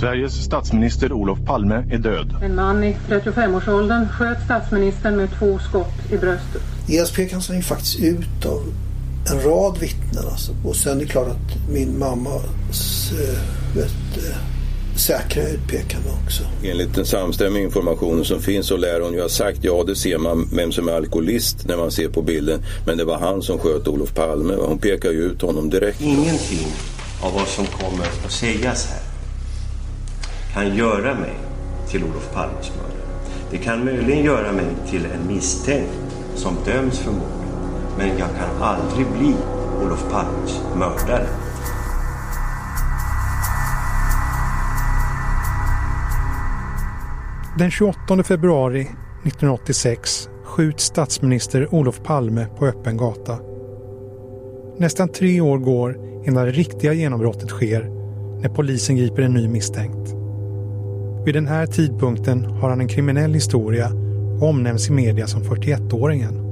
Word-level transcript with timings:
Sveriges 0.00 0.44
statsminister 0.44 1.12
Olof 1.12 1.38
Palme 1.46 1.74
är 1.90 1.98
död. 1.98 2.34
En 2.42 2.54
man 2.54 2.84
i 2.84 2.96
35-årsåldern 3.08 4.08
sköt 4.08 4.44
statsministern 4.44 5.16
med 5.16 5.28
två 5.38 5.58
skott 5.58 6.12
i 6.12 6.16
bröstet. 6.16 6.62
ESP 6.88 7.16
kan 7.30 7.40
ju 7.40 7.62
faktiskt 7.62 8.00
ut 8.00 8.46
av 8.46 8.62
en 9.30 9.40
rad 9.40 9.78
vittnen. 9.78 10.24
Alltså. 10.30 10.52
Och 10.64 10.76
sen 10.76 10.96
är 10.96 11.00
det 11.00 11.06
klart 11.06 11.28
att 11.28 11.70
min 11.70 11.98
mammas 11.98 13.12
äh, 13.12 13.76
vet, 13.76 14.26
äh, 14.30 14.36
säkra 14.96 15.42
utpekande 15.42 16.08
också. 16.24 16.42
Enligt 16.64 16.94
den 16.94 17.06
samstämmiga 17.06 17.64
informationen 17.64 18.24
som 18.24 18.40
finns 18.40 18.66
så 18.66 18.76
lär 18.76 19.00
hon 19.00 19.12
ju 19.12 19.20
ha 19.20 19.28
sagt 19.28 19.58
ja 19.62 19.84
det 19.86 19.96
ser 19.96 20.18
man 20.18 20.48
vem 20.52 20.72
som 20.72 20.88
är 20.88 20.92
alkoholist 20.92 21.68
när 21.68 21.76
man 21.76 21.90
ser 21.90 22.08
på 22.08 22.22
bilden. 22.22 22.62
Men 22.86 22.98
det 22.98 23.04
var 23.04 23.18
han 23.18 23.42
som 23.42 23.58
sköt 23.58 23.88
Olof 23.88 24.14
Palme. 24.14 24.54
Hon 24.54 24.78
pekar 24.78 25.10
ju 25.10 25.22
ut 25.22 25.42
honom 25.42 25.70
direkt. 25.70 26.00
Ingenting 26.00 26.66
av 27.22 27.34
vad 27.34 27.48
som 27.48 27.66
kommer 27.66 28.04
att 28.24 28.32
sägas 28.32 28.86
här 28.86 29.05
kan 30.56 30.76
göra 30.76 31.14
mig 31.14 31.34
till 31.88 32.04
Olof 32.04 32.34
Palmes 32.34 32.72
mördare. 32.76 33.08
Det 33.50 33.58
kan 33.58 33.84
möjligen 33.84 34.24
göra 34.24 34.52
mig 34.52 34.66
till 34.86 35.04
en 35.04 35.26
misstänkt 35.34 36.16
som 36.34 36.54
döms 36.64 36.98
för 36.98 37.10
mordet. 37.10 37.98
Men 37.98 38.08
jag 38.08 38.28
kan 38.28 38.62
aldrig 38.62 39.06
bli 39.06 39.34
Olof 39.84 40.10
Palmes 40.10 40.60
mördare. 40.78 41.26
Den 47.58 47.70
28 47.70 48.22
februari 48.22 48.80
1986 48.80 50.28
skjuts 50.44 50.84
statsminister 50.84 51.74
Olof 51.74 52.02
Palme 52.02 52.46
på 52.58 52.66
öppen 52.66 52.96
gata. 52.96 53.38
Nästan 54.78 55.08
tre 55.08 55.40
år 55.40 55.58
går 55.58 55.96
innan 56.26 56.44
det 56.44 56.52
riktiga 56.52 56.92
genombrottet 56.92 57.48
sker 57.48 57.80
när 58.42 58.48
polisen 58.48 58.96
griper 58.96 59.22
en 59.22 59.32
ny 59.32 59.48
misstänkt. 59.48 60.15
Vid 61.26 61.34
den 61.34 61.46
här 61.46 61.66
tidpunkten 61.66 62.44
har 62.44 62.70
han 62.70 62.80
en 62.80 62.88
kriminell 62.88 63.34
historia 63.34 63.90
och 64.40 64.48
omnämns 64.48 64.88
i 64.88 64.92
media 64.92 65.26
som 65.26 65.42
41-åringen. 65.42 66.42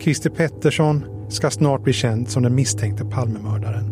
Christer 0.00 0.30
Pettersson 0.30 1.04
ska 1.28 1.50
snart 1.50 1.82
bli 1.84 1.92
känd 1.92 2.28
som 2.28 2.42
den 2.42 2.54
misstänkte 2.54 3.04
Palmemördaren. 3.04 3.84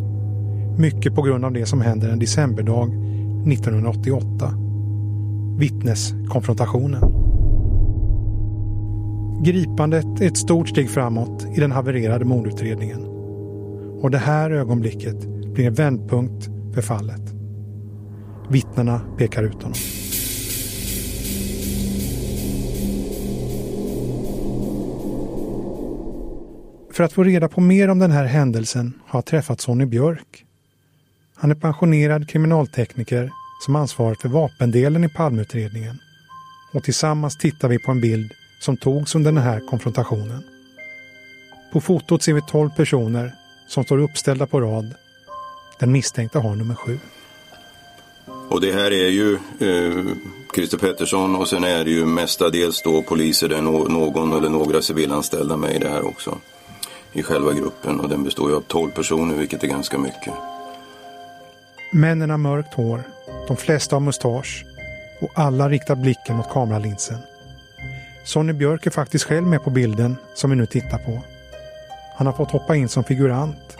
Mycket 0.78 1.14
på 1.14 1.22
grund 1.22 1.44
av 1.44 1.52
det 1.52 1.66
som 1.66 1.80
händer 1.80 2.08
en 2.08 2.18
decemberdag 2.18 2.88
1988. 3.46 4.54
Vittneskonfrontationen. 5.58 7.02
Gripandet 9.44 10.20
är 10.20 10.26
ett 10.26 10.38
stort 10.38 10.68
steg 10.68 10.90
framåt 10.90 11.46
i 11.56 11.60
den 11.60 11.72
havererade 11.72 12.24
mordutredningen. 12.24 13.00
Och 14.00 14.10
det 14.10 14.18
här 14.18 14.50
ögonblicket 14.50 15.26
blir 15.54 15.66
en 15.66 15.74
vändpunkt 15.74 16.48
för 16.74 16.82
fallet. 16.82 17.37
Vittnena 18.50 19.00
pekar 19.18 19.42
ut 19.42 19.62
honom. 19.62 19.74
För 26.92 27.04
att 27.04 27.12
få 27.12 27.24
reda 27.24 27.48
på 27.48 27.60
mer 27.60 27.88
om 27.88 27.98
den 27.98 28.10
här 28.10 28.24
händelsen 28.24 29.00
har 29.06 29.18
jag 29.18 29.26
träffat 29.26 29.60
Sonny 29.60 29.86
Björk. 29.86 30.44
Han 31.36 31.50
är 31.50 31.54
pensionerad 31.54 32.28
kriminaltekniker 32.28 33.30
som 33.64 33.76
ansvarar 33.76 34.14
för 34.14 34.28
vapendelen 34.28 35.04
i 35.04 35.08
Palmeutredningen. 35.08 35.98
Och 36.72 36.84
tillsammans 36.84 37.38
tittar 37.38 37.68
vi 37.68 37.78
på 37.78 37.90
en 37.90 38.00
bild 38.00 38.32
som 38.60 38.76
togs 38.76 39.14
under 39.14 39.32
den 39.32 39.42
här 39.42 39.60
konfrontationen. 39.70 40.42
På 41.72 41.80
fotot 41.80 42.22
ser 42.22 42.32
vi 42.32 42.42
12 42.42 42.70
personer 42.70 43.32
som 43.68 43.84
står 43.84 43.98
uppställda 43.98 44.46
på 44.46 44.60
rad. 44.60 44.94
Den 45.78 45.92
misstänkta 45.92 46.40
har 46.40 46.56
nummer 46.56 46.74
sju. 46.74 46.98
Och 48.48 48.60
det 48.60 48.72
här 48.72 48.90
är 48.90 49.08
ju 49.08 49.34
eh, 49.34 50.04
Christer 50.54 50.78
Pettersson 50.78 51.36
och 51.36 51.48
sen 51.48 51.64
är 51.64 51.84
det 51.84 51.90
ju 51.90 52.06
mestadels 52.06 52.82
då 52.82 53.02
poliser, 53.02 53.48
där 53.48 53.62
någon 53.62 54.32
eller 54.32 54.48
några 54.48 54.82
civilanställda 54.82 55.56
med 55.56 55.76
i 55.76 55.78
det 55.78 55.88
här 55.88 56.06
också. 56.06 56.38
I 57.12 57.22
själva 57.22 57.52
gruppen 57.52 58.00
och 58.00 58.08
den 58.08 58.24
består 58.24 58.50
ju 58.50 58.56
av 58.56 58.60
12 58.60 58.90
personer 58.90 59.34
vilket 59.34 59.62
är 59.62 59.68
ganska 59.68 59.98
mycket. 59.98 60.34
Männen 61.92 62.30
har 62.30 62.38
mörkt 62.38 62.74
hår, 62.74 63.02
de 63.48 63.56
flesta 63.56 63.96
har 63.96 64.00
mustasch 64.00 64.64
och 65.20 65.30
alla 65.34 65.68
riktar 65.68 65.96
blicken 65.96 66.36
mot 66.36 66.50
kameralinsen. 66.50 67.18
Sonny 68.24 68.52
Björk 68.52 68.86
är 68.86 68.90
faktiskt 68.90 69.24
själv 69.24 69.46
med 69.46 69.64
på 69.64 69.70
bilden 69.70 70.16
som 70.34 70.50
vi 70.50 70.56
nu 70.56 70.66
tittar 70.66 70.98
på. 70.98 71.22
Han 72.16 72.26
har 72.26 72.34
fått 72.34 72.50
hoppa 72.50 72.76
in 72.76 72.88
som 72.88 73.04
figurant 73.04 73.76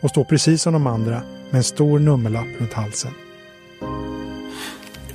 och 0.00 0.10
står 0.10 0.24
precis 0.24 0.62
som 0.62 0.72
de 0.72 0.86
andra 0.86 1.22
med 1.50 1.58
en 1.58 1.64
stor 1.64 1.98
nummerlapp 1.98 2.60
runt 2.60 2.72
halsen. 2.72 3.12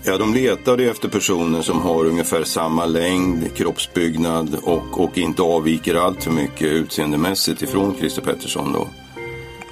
Ja, 0.08 0.18
de 0.18 0.34
letade 0.34 0.84
efter 0.84 1.10
personer 1.10 1.62
som 1.62 1.82
har 1.82 2.06
ungefär 2.06 2.44
samma 2.44 2.86
längd, 2.86 3.56
kroppsbyggnad 3.56 4.56
och, 4.64 5.04
och 5.04 5.18
inte 5.18 5.42
avviker 5.42 5.96
allt 5.96 6.24
för 6.24 6.32
mycket 6.32 6.68
utseendemässigt 6.68 7.62
ifrån 7.62 7.96
Christer 8.00 8.22
Pettersson. 8.22 8.74
Då. 8.74 8.88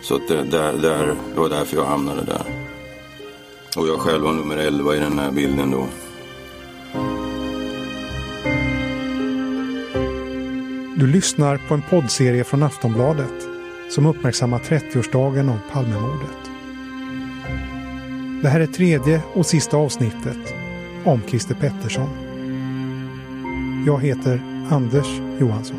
Så 0.01 0.15
att 0.15 0.27
det, 0.27 0.43
där, 0.43 0.73
där, 0.73 1.15
det 1.33 1.39
var 1.39 1.49
därför 1.49 1.77
jag 1.77 1.85
hamnade 1.85 2.21
där. 2.23 2.43
Och 3.77 3.87
jag 3.87 3.99
själv 3.99 4.23
var 4.23 4.33
nummer 4.33 4.57
11 4.57 4.95
i 4.95 4.99
den 4.99 5.19
här 5.19 5.31
bilden 5.31 5.71
då. 5.71 5.87
Du 10.97 11.07
lyssnar 11.07 11.57
på 11.67 11.73
en 11.73 11.81
poddserie 11.89 12.43
från 12.43 12.63
Aftonbladet 12.63 13.47
som 13.89 14.05
uppmärksammar 14.05 14.59
30-årsdagen 14.59 15.49
av 15.49 15.59
Palmemordet. 15.71 16.44
Det 18.45 18.49
här 18.49 18.59
är 18.59 18.67
tredje 18.67 19.21
och 19.33 19.45
sista 19.45 19.77
avsnittet 19.77 20.53
om 21.05 21.21
Christer 21.27 21.55
Pettersson. 21.55 22.09
Jag 23.85 24.01
heter 24.01 24.41
Anders 24.69 25.07
Johansson. 25.39 25.77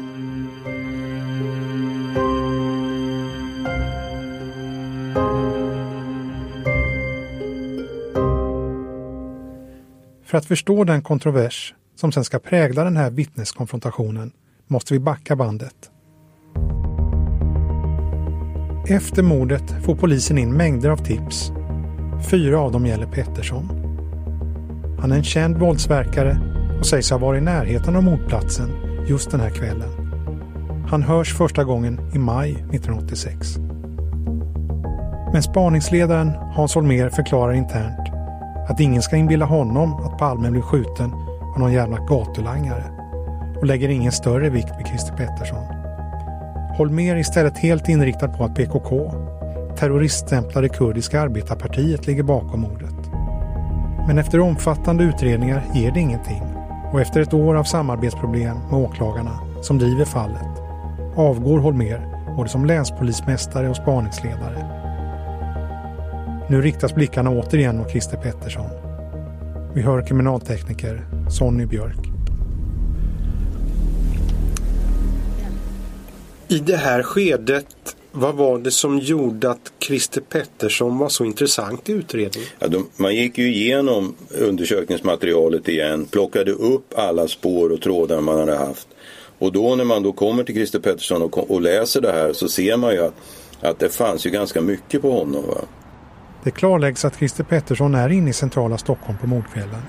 För 10.25 10.39
att 10.39 10.47
förstå 10.47 10.85
den 10.85 11.03
kontrovers 11.03 11.75
som 11.95 12.13
sen 12.13 12.25
ska 12.25 12.39
prägla 12.39 12.85
den 12.85 12.97
här 12.97 13.11
vittneskonfrontationen 13.11 14.33
måste 14.67 14.95
vi 14.95 15.01
backa 15.01 15.37
bandet. 15.37 15.91
Efter 18.89 19.23
mordet 19.23 19.85
får 19.85 19.95
polisen 19.95 20.39
in 20.39 20.53
mängder 20.53 20.91
av 20.91 20.97
tips 20.97 21.53
Fyra 22.21 22.61
av 22.61 22.73
dem 22.73 22.87
gäller 22.87 23.07
Pettersson. 23.07 23.69
Han 25.01 25.13
är 25.13 25.17
en 25.17 25.25
känd 25.25 25.57
våldsverkare 25.57 26.39
och 26.79 26.87
sägs 26.87 27.11
ha 27.11 27.19
varit 27.19 27.43
i 27.43 27.45
närheten 27.45 27.97
av 27.97 28.03
mordplatsen 28.03 28.71
just 29.07 29.31
den 29.31 29.41
här 29.41 29.51
kvällen. 29.51 29.89
Han 30.89 31.03
hörs 31.03 31.35
första 31.35 31.65
gången 31.65 32.01
i 32.15 32.19
maj 32.19 32.51
1986. 32.51 33.57
Men 35.33 35.43
spaningsledaren 35.43 36.31
Hans 36.31 36.75
Holmér 36.75 37.09
förklarar 37.09 37.53
internt 37.53 38.13
att 38.69 38.81
ingen 38.81 39.03
ska 39.03 39.17
inbilla 39.17 39.45
honom 39.45 39.95
att 39.95 40.19
Palme 40.19 40.51
blev 40.51 40.63
skjuten 40.63 41.13
av 41.55 41.61
någon 41.61 41.73
jävla 41.73 41.99
gatulangare 41.99 42.85
och 43.57 43.67
lägger 43.67 43.89
ingen 43.89 44.13
större 44.13 44.51
vikt 44.51 44.73
vid 44.79 44.87
Christer 44.87 45.17
Pettersson. 45.17 45.65
Holmér 46.77 47.15
är 47.15 47.19
istället 47.19 47.59
helt 47.59 47.89
inriktad 47.89 48.29
på 48.29 48.45
att 48.45 48.55
PKK 48.55 49.13
terroriststämplade 49.77 50.69
kurdiska 50.69 51.21
arbetarpartiet 51.21 52.07
ligger 52.07 52.23
bakom 52.23 52.61
mordet. 52.61 52.95
Men 54.07 54.19
efter 54.19 54.41
omfattande 54.41 55.05
utredningar 55.05 55.63
ger 55.75 55.93
det 55.93 56.01
ingenting 56.01 56.43
och 56.93 57.01
efter 57.01 57.21
ett 57.21 57.35
år 57.35 57.55
av 57.55 57.65
samarbetsproblem 57.65 58.57
med 58.71 58.75
åklagarna 58.75 59.39
som 59.63 59.79
driver 59.79 60.05
fallet 60.05 60.67
avgår 61.17 61.59
Holmer 61.59 62.17
både 62.37 62.49
som 62.49 62.67
länspolismästare 62.67 63.69
och 63.69 63.77
spaningsledare. 63.77 64.73
Nu 66.51 66.63
riktas 66.63 66.95
blickarna 66.95 67.31
återigen 67.31 67.77
mot 67.77 67.91
Christer 67.91 68.17
Pettersson. 68.17 68.71
Vi 69.75 69.83
hör 69.83 70.07
kriminaltekniker 70.07 71.07
Sonny 71.31 71.67
Björk. 71.67 71.99
I 76.49 76.59
det 76.59 76.77
här 76.77 77.03
skedet 77.03 77.96
vad 78.17 78.35
var 78.35 78.59
det 78.59 78.71
som 78.71 78.99
gjorde 78.99 79.51
att 79.51 79.73
Christer 79.79 80.21
Pettersson 80.21 80.99
var 80.99 81.09
så 81.09 81.25
intressant 81.25 81.89
i 81.89 81.93
utredningen? 81.93 82.49
Ja, 82.59 82.69
de, 82.69 82.89
man 82.97 83.15
gick 83.15 83.39
ju 83.39 83.55
igenom 83.55 84.15
undersökningsmaterialet 84.41 85.69
igen, 85.69 86.05
plockade 86.05 86.53
upp 86.53 86.95
alla 86.99 87.29
spår 87.29 87.73
och 87.73 87.81
trådar 87.81 88.21
man 88.21 88.39
hade 88.39 88.57
haft. 88.57 88.89
Och 89.39 89.53
då 89.53 89.75
när 89.75 89.85
man 89.85 90.03
då 90.03 90.13
kommer 90.13 90.45
till 90.45 90.55
Christer 90.55 90.79
Pettersson 90.79 91.23
och, 91.23 91.51
och 91.51 91.61
läser 91.61 92.01
det 92.01 92.13
här 92.13 92.33
så 92.33 92.49
ser 92.49 92.77
man 92.77 92.93
ju 92.93 93.05
att, 93.05 93.15
att 93.61 93.79
det 93.79 93.89
fanns 93.89 94.27
ju 94.27 94.31
ganska 94.31 94.61
mycket 94.61 95.03
på 95.03 95.11
honom. 95.11 95.43
Va? 95.47 95.61
Det 96.45 96.51
klarläggs 96.51 97.05
att 97.05 97.17
Christer 97.17 97.45
Pettersson 97.45 97.95
är 97.95 98.09
inne 98.09 98.31
i 98.31 98.33
centrala 98.33 98.79
Stockholm 98.79 99.19
på 99.19 99.27
mordkvällen. 99.27 99.83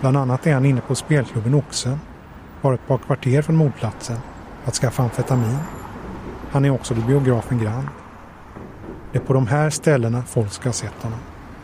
Bland 0.00 0.16
annat 0.16 0.46
är 0.46 0.52
han 0.52 0.66
inne 0.66 0.80
på 0.80 0.94
spelklubben 0.94 1.54
Oxen, 1.54 1.98
bara 2.62 2.74
ett 2.74 2.86
par 2.86 2.98
kvarter 2.98 3.42
från 3.42 3.56
mordplatsen, 3.56 4.16
att 4.64 4.74
skaffa 4.74 5.02
amfetamin. 5.02 5.58
Han 6.50 6.64
är 6.64 6.70
också 6.70 6.94
biografen 6.94 7.58
Grand. 7.58 7.86
Det 9.12 9.18
är 9.18 9.22
på 9.22 9.32
de 9.32 9.46
här 9.46 9.70
ställena 9.70 10.22
folk 10.22 10.52
ska 10.52 10.68
ha 10.68 10.72
sett 10.72 11.02
honom. 11.02 11.18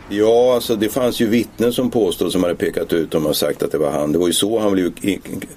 Ja, 0.09 0.53
alltså 0.55 0.75
det 0.75 0.89
fanns 0.89 1.19
ju 1.19 1.27
vittnen 1.27 1.73
som 1.73 1.89
påstod 1.89 2.31
som 2.31 2.43
hade 2.43 2.55
pekat 2.55 2.93
ut 2.93 3.11
dem 3.11 3.25
och 3.25 3.35
sagt 3.35 3.63
att 3.63 3.71
det 3.71 3.77
var 3.77 3.91
han. 3.91 4.11
Det 4.11 4.17
var 4.17 4.27
ju 4.27 4.33
så 4.33 4.59
han 4.59 4.71
blev 4.71 4.91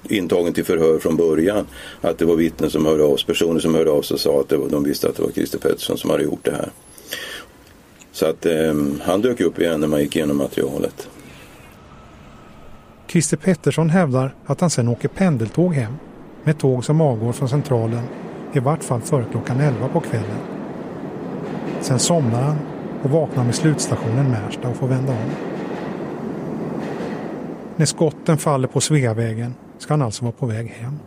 intagen 0.03 0.53
till 0.53 0.65
förhör 0.65 0.99
från 0.99 1.15
början. 1.15 1.65
Att 2.01 2.17
det 2.17 2.25
var 2.25 2.35
vittnen 2.35 2.69
som 2.69 2.85
hörde 2.85 3.03
av 3.03 3.17
sig, 3.17 3.25
personer 3.25 3.59
som 3.59 3.75
hörde 3.75 3.91
av 3.91 4.01
sig 4.01 4.15
och 4.15 4.21
sa 4.21 4.39
att 4.39 4.49
det 4.49 4.57
var, 4.57 4.69
de 4.69 4.83
visste 4.83 5.09
att 5.09 5.15
det 5.15 5.23
var 5.23 5.31
Christer 5.31 5.59
Pettersson 5.59 5.97
som 5.97 6.09
hade 6.09 6.23
gjort 6.23 6.43
det 6.43 6.51
här. 6.51 6.69
Så 8.11 8.25
att 8.25 8.45
eh, 8.45 8.73
han 9.01 9.21
dök 9.21 9.41
upp 9.41 9.59
igen 9.59 9.81
när 9.81 9.87
man 9.87 10.01
gick 10.01 10.15
igenom 10.15 10.37
materialet. 10.37 11.09
Christer 13.07 13.37
Pettersson 13.37 13.89
hävdar 13.89 14.35
att 14.45 14.61
han 14.61 14.69
sen 14.69 14.87
åker 14.87 15.07
pendeltåg 15.07 15.73
hem 15.73 15.93
med 16.43 16.59
tåg 16.59 16.85
som 16.85 17.01
avgår 17.01 17.33
från 17.33 17.49
centralen 17.49 18.01
i 18.53 18.59
vart 18.59 18.83
fall 18.83 19.01
före 19.01 19.25
klockan 19.31 19.59
11 19.59 19.87
på 19.87 19.99
kvällen. 19.99 20.39
Sen 21.81 21.99
somnar 21.99 22.41
han 22.41 22.57
och 23.03 23.09
vaknar 23.09 23.43
med 23.43 23.55
slutstationen 23.55 24.31
Märsta 24.31 24.69
och 24.69 24.75
får 24.75 24.87
vända 24.87 25.11
om. 25.11 25.29
När 27.75 27.85
skotten 27.85 28.37
faller 28.37 28.67
på 28.67 28.81
Sveavägen 28.81 29.53
ska 29.77 29.93
han 29.93 30.01
alltså 30.01 30.23
vara 30.23 30.33
på 30.39 30.45
väg 30.45 30.67
hem. 30.67 30.99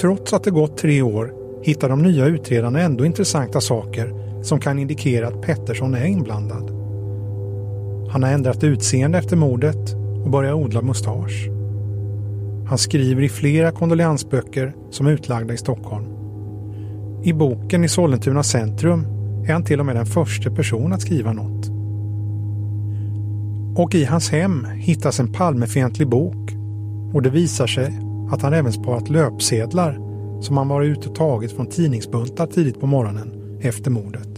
Trots 0.00 0.32
att 0.32 0.44
det 0.44 0.50
gått 0.50 0.76
tre 0.76 1.02
år 1.02 1.34
hittar 1.62 1.88
de 1.88 2.02
nya 2.02 2.26
utredarna 2.26 2.80
ändå 2.80 3.06
intressanta 3.06 3.60
saker 3.60 4.14
som 4.42 4.60
kan 4.60 4.78
indikera 4.78 5.28
att 5.28 5.42
Pettersson 5.42 5.94
är 5.94 6.04
inblandad. 6.04 6.70
Han 8.10 8.22
har 8.22 8.30
ändrat 8.30 8.64
utseende 8.64 9.18
efter 9.18 9.36
mordet 9.36 9.94
och 10.24 10.30
börjar 10.30 10.52
odla 10.52 10.82
mustasch. 10.82 11.51
Han 12.72 12.78
skriver 12.78 13.22
i 13.22 13.28
flera 13.28 13.72
kondoleansböcker 13.72 14.74
som 14.90 15.06
är 15.06 15.10
utlagda 15.10 15.54
i 15.54 15.56
Stockholm. 15.56 16.04
I 17.24 17.32
boken 17.32 17.84
i 17.84 17.88
Sollentuna 17.88 18.42
centrum 18.42 19.06
är 19.48 19.52
han 19.52 19.64
till 19.64 19.80
och 19.80 19.86
med 19.86 19.96
den 19.96 20.06
första 20.06 20.50
person 20.50 20.92
att 20.92 21.02
skriva 21.02 21.32
något. 21.32 21.68
Och 23.78 23.94
i 23.94 24.04
hans 24.04 24.30
hem 24.30 24.64
hittas 24.64 25.20
en 25.20 25.32
Palmefientlig 25.32 26.08
bok 26.08 26.50
och 27.14 27.22
det 27.22 27.30
visar 27.30 27.66
sig 27.66 27.98
att 28.30 28.42
han 28.42 28.52
även 28.52 28.72
sparat 28.72 29.08
löpsedlar 29.08 29.98
som 30.40 30.56
han 30.56 30.68
varit 30.68 30.98
ute 30.98 31.08
och 31.08 31.14
tagit 31.14 31.52
från 31.52 31.66
tidningsbuntar 31.66 32.46
tidigt 32.46 32.80
på 32.80 32.86
morgonen 32.86 33.58
efter 33.60 33.90
mordet. 33.90 34.28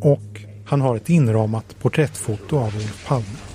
Och 0.00 0.40
han 0.64 0.80
har 0.80 0.96
ett 0.96 1.10
inramat 1.10 1.76
porträttfoto 1.80 2.56
av 2.56 2.66
Olof 2.76 3.06
Palme. 3.08 3.49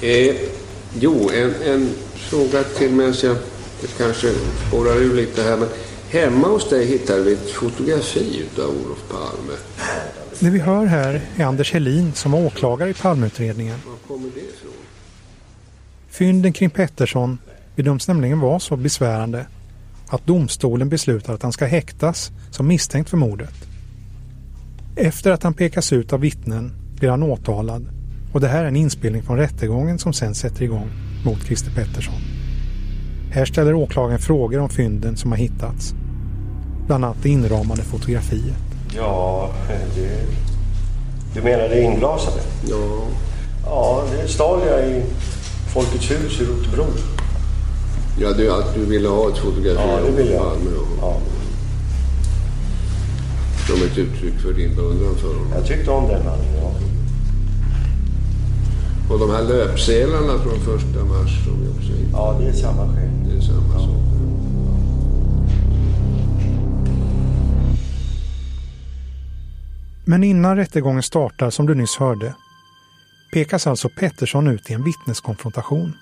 Eh, 0.00 0.36
jo, 1.00 1.30
en, 1.34 1.54
en 1.62 1.90
fråga 2.14 2.62
till 2.62 2.90
medan 2.90 3.14
jag 3.22 3.36
kanske 3.98 4.32
spårar 4.68 4.96
ur 4.96 5.14
lite 5.14 5.42
här. 5.42 5.56
Men 5.56 5.68
hemma 6.08 6.48
hos 6.48 6.70
dig 6.70 6.86
hittade 6.86 7.22
vi 7.22 7.32
ett 7.32 7.50
fotografi 7.50 8.44
av 8.58 8.64
Olof 8.64 9.04
Palme. 9.10 9.58
Det 10.40 10.50
vi 10.50 10.58
hör 10.58 10.86
här 10.86 11.20
är 11.36 11.44
Anders 11.44 11.72
Helin 11.72 12.12
som 12.12 12.32
var 12.32 12.46
åklagare 12.46 12.90
i 12.90 12.94
Palmeutredningen. 12.94 13.78
Var 13.86 14.16
kommer 14.16 14.30
det 14.34 14.40
ifrån? 14.40 14.70
Fynden 16.08 16.52
kring 16.52 16.70
Pettersson 16.70 17.38
bedöms 17.76 18.08
nämligen 18.08 18.40
vara 18.40 18.60
så 18.60 18.76
besvärande 18.76 19.46
att 20.08 20.26
domstolen 20.26 20.88
beslutar 20.88 21.34
att 21.34 21.42
han 21.42 21.52
ska 21.52 21.66
häktas 21.66 22.30
som 22.50 22.66
misstänkt 22.66 23.10
för 23.10 23.16
mordet. 23.16 23.54
Efter 24.96 25.30
att 25.30 25.42
han 25.42 25.54
pekas 25.54 25.92
ut 25.92 26.12
av 26.12 26.20
vittnen 26.20 26.72
blir 26.98 27.10
han 27.10 27.22
åtalad 27.22 27.93
och 28.34 28.40
det 28.40 28.48
här 28.48 28.64
är 28.64 28.68
en 28.68 28.76
inspelning 28.76 29.22
från 29.22 29.36
rättegången 29.36 29.98
som 29.98 30.12
sen 30.12 30.34
sätter 30.34 30.62
igång 30.62 30.90
mot 31.24 31.46
Christer 31.46 31.70
Pettersson. 31.70 32.20
Här 33.30 33.44
ställer 33.44 33.74
åklagaren 33.74 34.18
frågor 34.18 34.60
om 34.60 34.68
fynden 34.68 35.16
som 35.16 35.30
har 35.30 35.38
hittats. 35.38 35.94
Bland 36.86 37.04
annat 37.04 37.16
det 37.22 37.28
inramade 37.28 37.82
fotografiet. 37.82 38.56
Ja, 38.96 39.50
det... 39.68 40.26
Du 41.34 41.42
menar 41.42 41.68
det 41.68 41.82
inglasade? 41.82 42.40
Ja. 42.68 43.02
Ja, 43.66 44.04
det 44.12 44.28
stal 44.28 44.60
jag 44.66 44.88
i 44.88 45.02
Folkets 45.74 46.10
hus 46.10 46.40
i 46.40 46.44
Rotebro. 46.44 46.86
Ja, 48.20 48.32
du, 48.32 48.52
att 48.52 48.74
du 48.74 48.84
ville 48.84 49.08
ha 49.08 49.28
ett 49.28 49.38
fotografi 49.38 49.88
ja, 49.88 50.00
det 50.06 50.22
vill 50.22 50.30
jag. 50.30 50.52
Ja. 51.00 51.16
Som 53.66 53.76
ett 53.76 53.98
uttryck 53.98 54.34
för 54.34 54.52
din 54.52 54.74
beundran 54.74 55.14
för 55.14 55.28
honom? 55.28 55.52
Jag 55.54 55.66
tyckte 55.66 55.90
om 55.90 56.08
den 56.08 56.24
mannen, 56.24 56.46
ja. 56.62 56.93
Och 59.10 59.18
de 59.18 59.30
här 59.30 59.42
löpsedlarna 59.42 60.38
från 60.38 60.60
första 60.60 61.04
mars 61.04 61.44
som 61.44 61.62
vi 61.62 61.68
också 61.68 61.92
hittade? 61.92 62.12
Ja, 62.12 62.36
det 62.40 62.48
är 62.48 62.52
samma 62.52 62.94
skäl. 62.94 63.10
Det 63.24 63.36
är 63.36 63.40
samma 63.40 63.78
sak. 63.78 64.04
Men 70.04 70.24
innan 70.24 70.56
rättegången 70.56 71.02
startar, 71.02 71.50
som 71.50 71.66
du 71.66 71.74
nyss 71.74 71.96
hörde, 71.96 72.34
pekas 73.32 73.66
alltså 73.66 73.88
Pettersson 73.88 74.48
ut 74.48 74.70
i 74.70 74.72
en 74.74 74.84
vittneskonfrontation. 74.84 75.92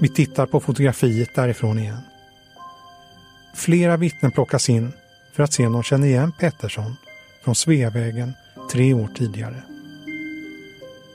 Vi 0.00 0.08
tittar 0.08 0.46
på 0.46 0.60
fotografiet 0.60 1.34
därifrån 1.34 1.78
igen. 1.78 2.00
Flera 3.54 3.96
vittnen 3.96 4.32
plockas 4.32 4.68
in 4.68 4.92
för 5.32 5.42
att 5.42 5.52
se 5.52 5.66
om 5.66 5.72
de 5.72 5.82
känner 5.82 6.06
igen 6.06 6.32
Pettersson 6.38 6.96
från 7.44 7.54
Sveavägen 7.54 8.32
tre 8.72 8.94
år 8.94 9.08
tidigare. 9.14 9.62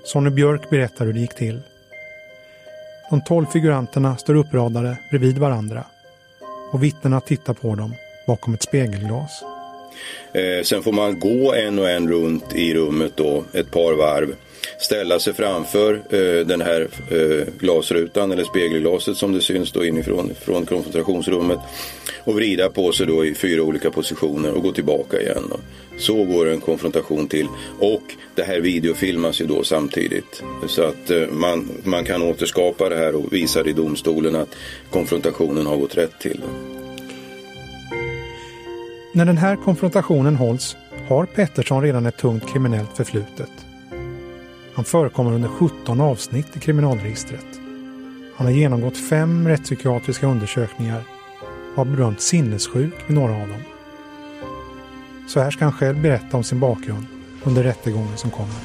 Sonny 0.08 0.30
Björk 0.30 0.70
berättar 0.70 1.06
hur 1.06 1.14
det 1.14 1.20
gick 1.20 1.36
till. 1.36 1.62
De 3.10 3.22
tolv 3.22 3.46
figuranterna 3.46 4.18
står 4.18 4.36
uppradade 4.36 4.98
bredvid 5.10 5.38
varandra 5.38 5.86
och 6.72 6.84
vittnena 6.84 7.22
tittar 7.22 7.54
på 7.54 7.76
dem 7.76 7.94
bakom 8.28 8.54
ett 8.54 8.64
spegelglas. 8.64 9.44
Eh, 10.34 10.64
sen 10.64 10.84
får 10.84 10.92
man 10.92 11.20
gå 11.20 11.54
en 11.54 11.80
och 11.80 11.90
en 11.90 12.10
runt 12.10 12.56
i 12.56 12.74
rummet 12.74 13.12
då, 13.16 13.44
ett 13.54 13.72
par 13.72 13.94
varv. 13.94 14.36
Ställa 14.80 15.20
sig 15.20 15.34
framför 15.34 15.94
eh, 15.94 16.46
den 16.46 16.62
här 16.62 16.88
eh, 17.12 17.48
glasrutan 17.60 18.32
eller 18.32 18.44
spegelglaset 18.44 19.18
som 19.18 19.34
det 19.34 19.42
syns 19.42 19.72
då 19.72 19.86
inifrån 19.86 20.32
från 20.42 20.66
konfrontationsrummet. 20.66 21.60
Och 22.24 22.36
vrida 22.36 22.70
på 22.70 22.92
sig 22.92 23.06
då 23.06 23.26
i 23.26 23.34
fyra 23.34 23.64
olika 23.64 23.92
positioner 23.92 24.54
och 24.54 24.64
gå 24.64 24.72
tillbaka 24.72 25.22
igen. 25.22 25.44
Då. 25.50 25.60
Så 25.98 26.24
går 26.24 26.50
en 26.50 26.62
konfrontation 26.62 27.28
till. 27.28 27.48
Och 27.80 28.02
det 28.36 28.44
här 28.44 28.60
videofilmas 28.60 29.42
ju 29.42 29.46
då 29.46 29.64
samtidigt. 29.64 30.44
Så 30.68 30.82
att 30.82 31.10
eh, 31.10 31.28
man, 31.28 31.70
man 31.84 32.06
kan 32.06 32.22
återskapa 32.22 32.90
det 32.90 32.98
här 32.98 33.16
och 33.16 33.34
visa 33.34 33.66
i 33.66 33.74
domstolen 33.74 34.36
att 34.36 34.56
konfrontationen 34.90 35.66
har 35.66 35.78
gått 35.78 35.98
rätt 35.98 36.20
till. 36.20 36.42
När 39.18 39.26
den 39.26 39.38
här 39.38 39.56
konfrontationen 39.56 40.36
hålls 40.36 40.78
har 41.08 41.26
Pettersson 41.26 41.84
redan 41.84 42.06
ett 42.06 42.18
tungt 42.18 42.50
kriminellt 42.50 42.98
förflutet. 42.98 43.52
Han 44.74 44.86
förekommer 44.86 45.34
under 45.34 45.50
17 45.50 46.02
avsnitt 46.02 46.58
i 46.58 46.60
kriminalregistret. 46.60 47.46
Han 48.36 48.48
har 48.48 48.54
genomgått 48.54 48.98
fem 48.98 49.48
rättspsykiatriska 49.48 50.28
undersökningar 50.28 51.04
och 51.72 51.76
har 51.78 51.86
bedömts 51.86 52.26
sinnessjuk 52.26 52.94
vid 53.08 53.16
några 53.16 53.34
av 53.34 53.48
dem. 53.48 53.62
Så 55.28 55.40
här 55.40 55.52
ska 55.52 55.66
han 55.66 55.74
själv 55.74 56.02
berätta 56.02 56.38
om 56.38 56.44
sin 56.44 56.60
bakgrund 56.60 57.06
under 57.44 57.64
rättegången 57.64 58.18
som 58.18 58.32
kommer. 58.32 58.56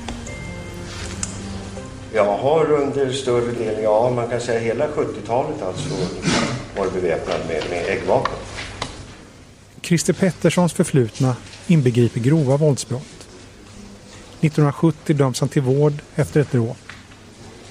Jag 2.14 2.36
har 2.38 2.72
under 2.72 3.12
större 3.12 3.52
delen, 3.52 3.82
ja 3.82 4.12
man 4.14 4.28
kan 4.28 4.40
säga 4.40 4.60
hela 4.60 4.86
70-talet 4.86 5.62
alltså, 5.62 5.94
varit 6.76 6.94
beväpnad 6.94 7.38
med, 7.48 7.62
med 7.70 7.84
äggvapen. 7.88 8.41
Christer 9.82 10.12
Petterssons 10.12 10.72
förflutna 10.72 11.36
inbegriper 11.66 12.20
grova 12.20 12.56
våldsbrott. 12.56 13.28
1970 14.40 15.16
döms 15.16 15.40
han 15.40 15.48
till 15.48 15.62
vård 15.62 15.92
efter 16.14 16.40
ett 16.40 16.52
dråp. 16.52 16.78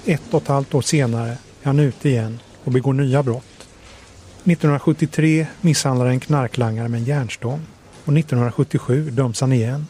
Ett 0.05 0.21
och 0.33 0.41
ett 0.41 0.47
halvt 0.47 0.73
år 0.73 0.81
senare 0.81 1.29
är 1.29 1.65
han 1.65 1.79
ute 1.79 2.09
igen 2.09 2.39
och 2.63 2.71
begår 2.71 2.93
nya 2.93 3.23
brott. 3.23 3.67
1973 4.43 5.47
misshandlar 5.61 6.05
en 6.05 6.19
knarklangare 6.19 6.87
med 6.87 6.97
en 6.97 7.05
järnstång 7.05 7.61
och 8.05 8.17
1977 8.17 9.09
döms 9.09 9.41
han 9.41 9.53
igen. 9.53 9.87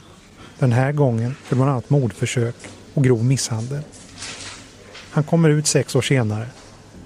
Den 0.59 0.71
här 0.71 0.91
gången 0.91 1.35
för 1.43 1.55
bland 1.55 1.71
annat 1.71 1.89
mordförsök 1.89 2.55
och 2.93 3.03
grov 3.03 3.25
misshandel. 3.25 3.81
Han 5.11 5.23
kommer 5.23 5.49
ut 5.49 5.67
sex 5.67 5.95
år 5.95 6.01
senare 6.01 6.47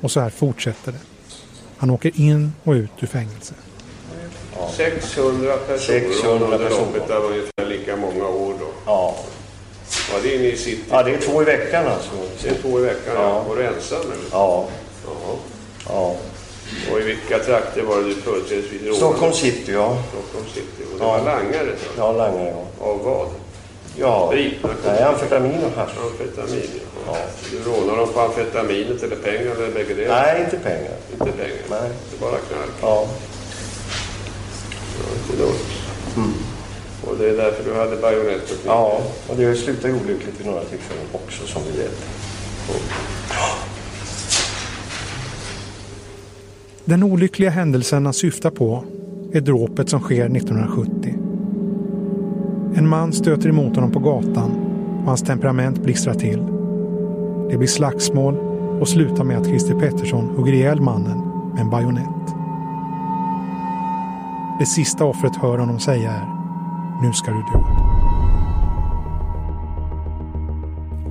och 0.01 0.11
så 0.11 0.19
här 0.19 0.29
fortsätter 0.29 0.91
det. 0.91 0.99
Han 1.77 1.89
åker 1.89 2.21
in 2.21 2.53
och 2.63 2.73
ut 2.73 2.91
ur 2.99 3.07
fängelse. 3.07 3.53
600 4.77 5.57
personer 5.67 5.99
600 5.99 6.45
under 6.45 6.57
personer. 6.69 6.85
loppet 6.85 7.11
av 7.11 7.23
ungefär 7.25 7.65
lika 7.65 7.95
många 7.95 8.27
år 8.27 8.53
då. 8.59 8.67
Ja. 8.85 9.15
Var 10.13 10.19
det 10.23 10.35
inne 10.35 10.47
i 10.47 10.57
city? 10.57 10.81
ja, 10.89 11.03
det 11.03 11.11
är 11.11 11.17
två 11.17 11.41
i 11.41 11.45
veckan 11.45 11.87
alltså. 11.87 12.09
Det 12.43 12.49
är 12.49 12.53
två 12.61 12.79
i 12.79 12.81
veckan, 12.81 13.13
ja. 13.15 13.21
Ja. 13.21 13.43
Var 13.49 13.55
du 13.55 13.63
ensam 13.63 13.99
eller? 14.01 14.15
Ja. 14.31 14.65
Jaha. 15.05 15.35
ja. 15.89 16.15
Och 16.91 16.99
i 16.99 17.03
vilka 17.03 17.39
trakter 17.39 17.81
var 17.81 17.97
det 17.97 18.03
du 18.03 18.15
företrädesvis 18.15 18.81
rånade? 18.81 18.97
Stockholm 18.97 19.33
city, 19.33 19.71
ja. 19.73 19.97
Stockholm 20.09 20.45
city. 20.53 20.83
Och 20.93 20.99
det 20.99 21.05
Ja. 21.05 21.11
var 21.11 21.17
langare 21.25 21.69
så? 21.83 21.89
Ja, 21.97 22.11
langare, 22.11 22.49
ja. 22.79 22.85
Av 22.85 23.03
vad? 23.03 23.27
Ja. 23.97 24.31
Nej, 24.85 25.03
amfetamin 25.03 25.59
och 25.65 25.81
hasch. 25.81 25.91
Amfetamin, 26.03 26.69
ja. 26.73 27.13
Ja. 27.13 27.17
Du 27.51 27.71
rånade 27.71 27.97
dem 27.99 28.09
på 28.13 28.19
amfetaminet 28.19 29.03
eller 29.03 29.15
pengar 29.15 29.51
eller 29.55 29.71
bägge 29.71 29.93
delar? 29.93 30.21
Nej, 30.21 30.41
inte 30.43 30.57
pengar. 30.57 30.93
Inte 31.11 31.25
pengar? 31.31 31.57
Nej. 31.69 31.89
Det 32.09 32.15
är 32.25 32.31
bara 32.31 32.37
knark? 32.39 32.69
Ja. 32.81 33.07
Idag. 35.33 35.55
Mm. 36.17 36.31
Och 37.01 37.17
det 37.17 37.29
är 37.29 37.37
därför 37.37 37.63
du 37.69 37.79
hade 37.79 37.95
bajonett 37.95 38.43
och 38.43 38.47
kniv? 38.47 38.65
Ja, 38.65 39.01
och 39.27 39.35
det 39.37 39.55
slutar 39.55 39.89
ju 39.89 39.95
olyckligt 39.95 40.39
vid 40.39 40.47
några 40.47 40.63
tillfällen 40.63 41.05
också 41.11 41.47
som 41.47 41.61
vi 41.71 41.81
vet. 41.81 42.05
Den 46.85 47.03
olyckliga 47.03 47.49
händelsen 47.49 48.05
han 48.05 48.13
syftar 48.13 48.49
på 48.49 48.83
är 49.33 49.41
dråpet 49.41 49.89
som 49.89 49.99
sker 49.99 50.25
1970. 50.25 51.15
En 52.75 52.87
man 52.87 53.13
stöter 53.13 53.49
emot 53.49 53.75
honom 53.75 53.91
på 53.91 53.99
gatan 53.99 54.51
och 54.99 55.05
hans 55.05 55.21
temperament 55.21 55.83
blixtrar 55.83 56.13
till. 56.13 56.43
Det 57.49 57.57
blir 57.57 57.67
slagsmål 57.67 58.37
och 58.81 58.87
slutar 58.87 59.23
med 59.23 59.37
att 59.37 59.47
Christer 59.47 59.79
Pettersson 59.79 60.25
hugger 60.25 60.53
ihjäl 60.53 60.81
mannen 60.81 61.17
med 61.53 61.61
en 61.61 61.69
bajonett. 61.69 62.24
Det 64.59 64.65
sista 64.65 65.05
offret 65.05 65.35
hör 65.35 65.57
honom 65.57 65.79
säga 65.79 66.11
är 66.11 66.25
Nu 67.01 67.13
ska 67.13 67.31
du 67.31 67.37
dö. 67.37 67.59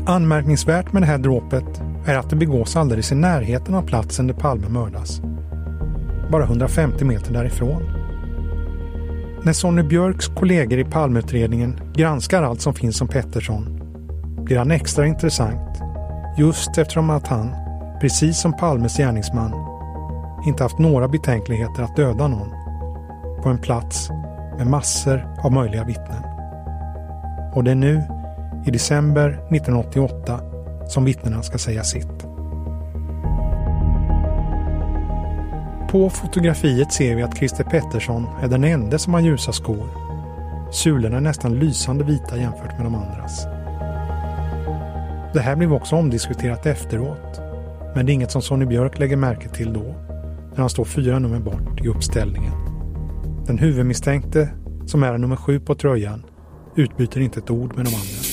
Anmärkningsvärt 0.07 0.93
med 0.93 1.03
det 1.03 1.07
här 1.07 1.19
dråpet 1.19 1.83
är 2.07 2.17
att 2.17 2.31
det 2.31 2.37
begås 2.37 2.77
alldeles 2.77 3.13
i 3.13 3.15
närheten 3.15 3.75
av 3.75 3.83
platsen 3.83 4.27
där 4.27 4.35
Palme 4.35 4.69
mördas. 4.69 5.21
Bara 6.31 6.45
150 6.45 7.05
meter 7.05 7.33
därifrån. 7.33 7.83
När 9.43 9.53
Sonny 9.53 9.83
Björks 9.83 10.29
kollegor 10.29 10.79
i 10.79 10.85
Palmeutredningen 10.85 11.81
granskar 11.95 12.43
allt 12.43 12.61
som 12.61 12.75
finns 12.75 13.01
om 13.01 13.09
Pettersson 13.09 13.81
blir 14.45 14.59
han 14.59 14.71
extra 14.71 15.07
intressant 15.07 15.81
just 16.39 16.79
eftersom 16.79 17.11
att 17.11 17.29
han, 17.29 17.55
precis 18.01 18.41
som 18.41 18.57
Palmes 18.57 18.97
gärningsman, 18.97 19.53
inte 20.47 20.63
haft 20.63 20.79
några 20.79 21.09
betänkligheter 21.09 21.83
att 21.83 21.97
döda 21.97 22.29
någon 22.29 22.64
på 23.45 23.51
en 23.51 23.59
plats 23.59 24.11
med 24.59 24.67
massor 24.67 25.27
av 25.43 25.53
möjliga 25.53 25.85
vittnen. 25.85 26.23
Och 27.55 27.65
det 27.65 27.71
är 27.71 27.75
nu, 27.75 28.03
i 28.67 28.71
december 28.71 29.29
1988, 29.29 30.41
som 30.89 31.05
vittnena 31.05 31.43
ska 31.43 31.59
säga 31.59 31.85
sitt. 31.85 32.27
På 35.91 36.11
fotografiet 36.11 36.93
ser 36.93 37.17
vi 37.17 37.23
att 37.23 37.37
Christer 37.37 37.65
Pettersson 37.65 38.27
är 38.43 38.49
den 38.49 38.65
enda 38.65 38.99
som 38.99 39.15
har 39.15 39.21
ljusa 39.21 39.53
skor. 39.53 39.89
Sulorna 40.73 41.17
är 41.17 41.21
nästan 41.21 41.55
lysande 41.55 42.05
vita 42.05 42.37
jämfört 42.37 42.79
med 42.79 42.87
de 42.87 42.95
andras. 42.95 43.45
Det 45.35 45.41
här 45.41 45.57
blev 45.57 45.73
också 45.75 45.97
omdiskuterat 45.97 46.67
efteråt. 46.67 47.41
Men 47.95 48.07
det 48.07 48.13
är 48.13 48.15
inget 48.15 48.31
som 48.31 48.43
Sonny 48.43 48.67
Björk 48.67 48.99
lägger 48.99 49.17
märke 49.17 49.49
till 49.49 49.73
då, 49.73 49.95
när 50.51 50.61
han 50.61 50.71
står 50.71 50.85
fyra 50.85 51.19
nummer 51.19 51.41
bort 51.41 51.81
i 51.85 51.89
uppställningen. 51.89 52.64
Den 53.47 53.59
huvudmisstänkte, 53.59 54.49
som 54.87 55.03
är 55.03 55.19
nummer 55.19 55.37
sju 55.37 55.61
på 55.61 55.75
tröjan, 55.75 56.27
utbyter 56.77 57.21
inte 57.21 57.41
ett 57.41 57.51
ord 57.51 57.77
med 57.77 57.85
de 57.85 57.95
andra. 57.95 58.25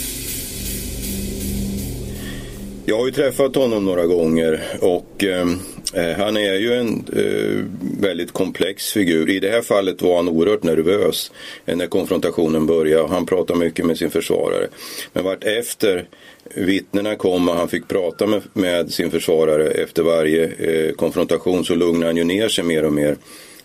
Jag 2.86 2.98
har 2.98 3.06
ju 3.06 3.12
träffat 3.12 3.56
honom 3.56 3.86
några 3.86 4.06
gånger 4.06 4.62
och 4.82 5.24
eh, 5.24 5.48
eh, 5.94 6.18
han 6.18 6.38
är 6.38 6.54
ju 6.54 6.74
en 6.74 7.06
eh, 7.16 7.66
väldigt 8.02 8.32
komplex 8.32 8.92
figur. 8.92 9.30
I 9.30 9.40
det 9.40 9.50
här 9.50 9.62
fallet 9.62 10.02
var 10.02 10.16
han 10.16 10.30
oerhört 10.30 10.64
nervös 10.64 11.32
när 11.66 11.88
konfrontationen 11.88 12.66
började. 12.66 13.08
Han 13.08 13.26
pratade 13.26 13.60
mycket 13.60 13.86
med 13.86 13.98
sin 13.98 14.10
försvarare. 14.10 14.68
Men 15.14 15.24
vart 15.24 15.44
efter 15.44 16.08
vittnena 16.56 17.16
kom 17.16 17.50
och 17.50 17.56
han 17.56 17.68
fick 17.68 17.88
prata 17.88 18.28
med, 18.28 18.42
med 18.54 18.92
sin 18.92 19.12
försvarare 19.12 19.68
efter 19.68 20.04
varje 20.04 20.46
eh, 20.46 20.94
konfrontation 20.94 21.66
så 21.66 21.76
lugnade 21.76 22.06
han 22.06 22.18
ju 22.18 22.24
ner 22.24 22.48
sig 22.48 22.64
mer 22.64 22.86
och 22.86 22.94
mer. 22.94 23.18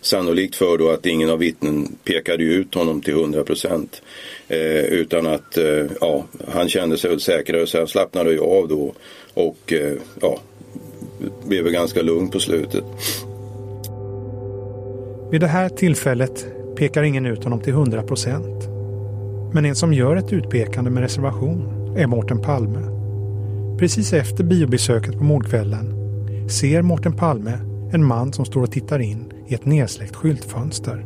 Sannolikt 0.07 0.55
för 0.55 0.77
då 0.77 0.89
att 0.89 1.05
ingen 1.05 1.29
av 1.29 1.39
vittnen 1.39 1.95
pekade 2.03 2.43
ut 2.43 2.75
honom 2.75 3.01
till 3.01 3.13
100 3.13 3.43
procent. 3.43 4.01
Eh, 4.47 4.85
utan 4.85 5.27
att 5.27 5.57
eh, 5.57 5.85
ja, 6.01 6.25
han 6.47 6.69
kände 6.69 6.97
sig 6.97 7.19
säkrare 7.19 7.67
så 7.67 7.77
han 7.77 7.87
slappnade 7.87 8.31
ju 8.31 8.39
av 8.39 8.67
då. 8.67 8.93
Och 9.33 9.73
eh, 9.73 9.93
ja, 10.21 10.39
blev 11.47 11.65
ganska 11.71 12.01
lugn 12.01 12.29
på 12.29 12.39
slutet. 12.39 12.83
Vid 15.31 15.41
det 15.41 15.47
här 15.47 15.69
tillfället 15.69 16.45
pekar 16.75 17.03
ingen 17.03 17.25
ut 17.25 17.43
honom 17.43 17.59
till 17.59 17.73
100 17.73 18.03
procent. 18.03 18.67
Men 19.53 19.65
en 19.65 19.75
som 19.75 19.93
gör 19.93 20.15
ett 20.15 20.33
utpekande 20.33 20.91
med 20.91 21.03
reservation 21.03 21.95
är 21.97 22.07
Mårten 22.07 22.41
Palme. 22.41 22.79
Precis 23.79 24.13
efter 24.13 24.43
biobesöket 24.43 25.17
på 25.17 25.23
mordkvällen 25.23 25.93
ser 26.49 26.81
Mårten 26.81 27.13
Palme 27.13 27.59
en 27.93 28.03
man 28.03 28.33
som 28.33 28.45
står 28.45 28.63
och 28.63 28.71
tittar 28.71 28.99
in 28.99 29.33
i 29.47 29.53
ett 29.53 29.65
nedsläckt 29.65 30.15
skyltfönster. 30.15 31.05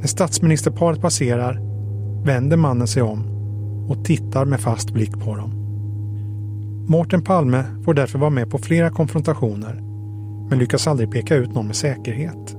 När 0.00 0.06
statsministerparet 0.06 1.00
passerar 1.00 1.60
vänder 2.24 2.56
mannen 2.56 2.86
sig 2.86 3.02
om 3.02 3.30
och 3.90 4.04
tittar 4.04 4.44
med 4.44 4.60
fast 4.60 4.90
blick 4.90 5.12
på 5.12 5.36
dem. 5.36 5.60
Mårten 6.88 7.22
Palme 7.22 7.64
får 7.84 7.94
därför 7.94 8.18
vara 8.18 8.30
med 8.30 8.50
på 8.50 8.58
flera 8.58 8.90
konfrontationer 8.90 9.80
men 10.50 10.58
lyckas 10.58 10.86
aldrig 10.86 11.10
peka 11.10 11.36
ut 11.36 11.54
någon 11.54 11.66
med 11.66 11.76
säkerhet. 11.76 12.56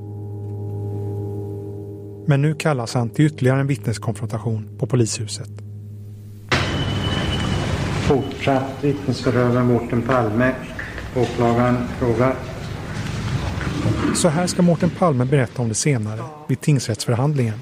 Men 2.26 2.42
nu 2.42 2.54
kallas 2.54 2.94
han 2.94 3.10
till 3.10 3.26
ytterligare 3.26 3.60
en 3.60 3.68
vittneskonfrontation 3.68 4.70
på 4.80 4.88
polishuset. 4.88 5.50
Fortsatt 8.08 8.84
vittnesförhör 8.84 9.54
med 9.54 9.66
Mårten 9.66 10.02
Palme. 10.02 10.54
Åklagaren 11.16 11.78
frågar. 11.88 12.36
Så 14.16 14.28
här 14.28 14.48
ska 14.48 14.62
Mårten 14.62 14.90
Palme 14.90 15.26
berätta 15.26 15.62
om 15.62 15.70
det 15.70 15.76
senare 15.76 16.24
vid 16.48 16.62
tingsrättsförhandlingen. 16.62 17.60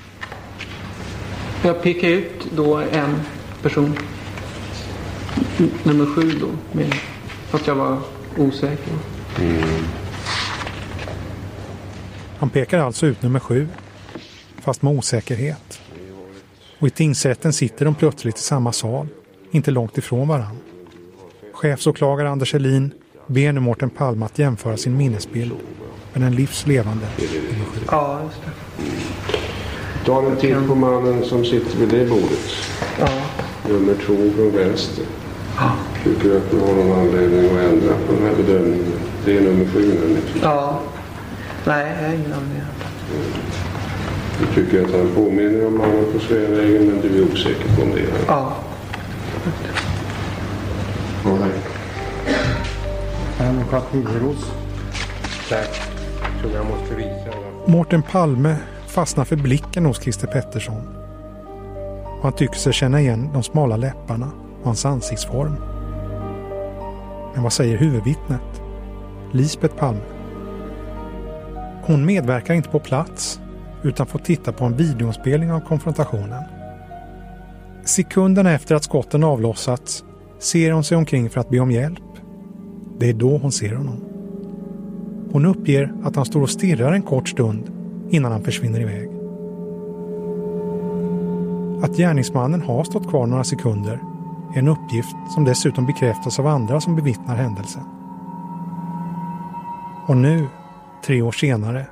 Jag 1.64 1.84
pekade 1.84 2.14
ut 2.14 2.48
då 2.56 2.78
en 2.78 3.22
person, 3.62 3.98
nummer 5.84 6.06
sju 6.06 6.32
då, 6.42 6.48
med, 6.72 6.94
fast 7.50 7.68
jag 7.68 7.76
var 7.76 8.00
osäker. 8.38 8.94
Mm. 9.40 9.64
Han 12.38 12.50
pekar 12.50 12.80
alltså 12.80 13.06
ut 13.06 13.22
nummer 13.22 13.40
sju, 13.40 13.68
fast 14.62 14.82
med 14.82 14.98
osäkerhet. 14.98 15.82
Och 16.80 16.88
i 16.88 16.90
tingsrätten 16.90 17.54
sitter 17.54 17.86
de 17.86 17.96
plötsligt 17.96 18.38
i 18.38 18.42
samma 18.42 18.72
sal, 18.72 19.08
inte 19.52 19.72
långt 19.72 19.98
ifrån 19.98 20.28
varann. 20.28 20.58
Chefsåklagare 21.54 22.30
Anders 22.30 22.54
Helin 22.54 22.92
ber 23.28 23.52
nu 23.52 23.60
Mårten 23.60 23.90
Palme 23.90 24.26
att 24.26 24.40
jämföra 24.40 24.78
sin 24.78 24.98
minnesbild 24.98 25.52
med 26.14 26.22
den 26.22 26.36
livslevande 26.36 27.06
sju. 27.18 27.26
Ja, 27.92 28.20
just 28.26 28.42
det. 28.46 28.52
Ta 30.06 30.26
en 30.26 30.36
titt 30.36 30.68
på 30.68 30.76
mannen 30.76 31.26
som 31.26 31.46
sitter 31.46 31.78
vid 31.78 31.90
det 31.90 32.06
bordet. 32.10 32.50
Ja. 33.00 33.08
Nummer 33.70 33.94
två 34.06 34.16
från 34.36 34.52
vänster. 34.52 35.06
Ja. 35.58 35.72
Tycker 36.04 36.30
du 36.30 36.38
att 36.38 36.52
du 36.52 36.60
har 36.60 36.74
någon 36.74 37.00
anledning 37.00 37.46
att 37.46 37.64
ändra 37.64 37.94
på 38.08 38.14
den 38.14 38.24
här 38.24 38.36
bedömningen? 38.44 38.94
Det 39.26 39.38
är 39.38 39.42
nummer 39.42 39.66
sju 39.66 39.88
nämligen. 40.00 40.24
Ja. 40.42 40.80
Nej, 41.66 41.94
jag 42.02 42.08
har 42.08 42.16
ingen 42.16 42.34
anledning. 42.34 42.64
Du 44.40 44.46
tycker 44.56 44.86
att 44.86 44.92
han 44.92 45.12
påminner 45.16 45.68
om 45.68 45.78
mannen 45.78 46.06
på 46.14 46.20
Sveavägen 46.20 46.86
men 46.86 47.02
du 47.02 47.18
är 47.18 47.32
osäker 47.32 47.76
på 47.76 47.82
om 47.82 47.92
det 47.96 48.02
är 48.02 48.12
han. 48.12 48.22
Ja. 48.28 48.56
All 51.26 51.38
right. 51.38 51.66
Advokat 53.40 53.94
Liljeros. 53.94 54.52
Tack 55.50 55.89
som 56.42 56.52
jag 56.52 56.66
måste 56.66 56.96
visa. 56.96 57.38
Mårten 57.66 58.02
Palme 58.02 58.56
fastnar 58.88 59.26
för 59.26 59.36
blicken 59.36 59.86
hos 59.86 60.02
Christer 60.02 60.28
Pettersson. 60.28 60.88
Och 62.18 62.24
han 62.24 62.34
tycker 62.34 62.56
sig 62.56 62.74
känna 62.74 63.02
igen 63.02 63.30
de 63.34 63.44
smala 63.44 63.78
läpparna 63.78 64.32
och 64.60 64.66
hans 64.66 64.86
ansiktsform. 64.86 65.56
Men 67.34 67.44
vad 67.44 67.54
säger 67.54 67.78
huvudvittnet? 67.78 68.62
Lisbeth 69.32 69.76
Palme. 69.76 70.02
Hon 71.84 72.06
medverkar 72.06 72.54
inte 72.54 72.70
på 72.70 72.80
plats 72.80 73.40
utan 73.84 74.08
får 74.08 74.20
titta 74.20 74.52
på 74.52 74.66
en 74.66 74.78
videoinspelning 74.78 75.52
av 75.52 75.60
konfrontationen. 75.60 76.44
Sekunderna 77.86 78.52
efter 78.52 78.76
att 78.76 78.84
skotten 78.84 79.24
avlossats 79.24 80.04
ser 80.40 80.72
hon 80.72 80.84
sig 80.84 80.98
omkring 80.98 81.30
för 81.30 81.42
att 81.42 81.50
be 81.50 81.60
om 81.60 81.72
hjälp. 81.72 82.04
Det 83.00 83.10
är 83.10 83.14
då 83.14 83.38
hon 83.38 83.52
ser 83.52 83.76
honom. 83.76 84.09
Hon 85.32 85.46
uppger 85.46 85.94
att 86.04 86.16
han 86.16 86.26
står 86.26 86.42
och 86.42 86.50
stirrar 86.50 86.94
en 86.94 87.02
kort 87.02 87.30
stund 87.30 87.72
innan 88.10 88.32
han 88.32 88.44
försvinner 88.44 88.80
iväg. 88.80 89.10
Att 91.84 91.98
gärningsmannen 91.98 92.62
har 92.62 92.84
stått 92.84 93.10
kvar 93.10 93.28
några 93.28 93.44
sekunder 93.44 94.00
är 94.56 94.60
en 94.60 94.68
uppgift 94.68 95.16
som 95.30 95.46
dessutom 95.46 95.86
bekräftas 95.86 96.40
av 96.40 96.48
andra 96.48 96.82
som 96.82 96.96
bevittnar 96.96 97.36
händelsen. 97.36 97.84
Och 100.08 100.18
nu, 100.18 100.48
tre 101.06 101.22
år 101.22 101.32
senare, 101.32 101.86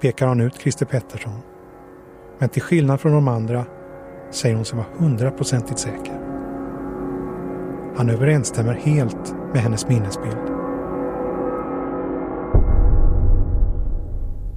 pekar 0.00 0.26
han 0.26 0.40
ut 0.40 0.60
Christer 0.60 0.86
Pettersson. 0.86 1.40
Men 2.38 2.48
till 2.48 2.62
skillnad 2.62 3.00
från 3.00 3.12
de 3.12 3.28
andra 3.28 3.64
säger 4.30 4.56
hon 4.56 4.64
sig 4.64 4.76
vara 4.76 4.86
hundraprocentigt 4.98 5.78
säker. 5.78 6.20
Han 7.96 8.10
överensstämmer 8.10 8.74
helt 8.74 9.34
med 9.52 9.62
hennes 9.62 9.88
minnesbild. 9.88 10.53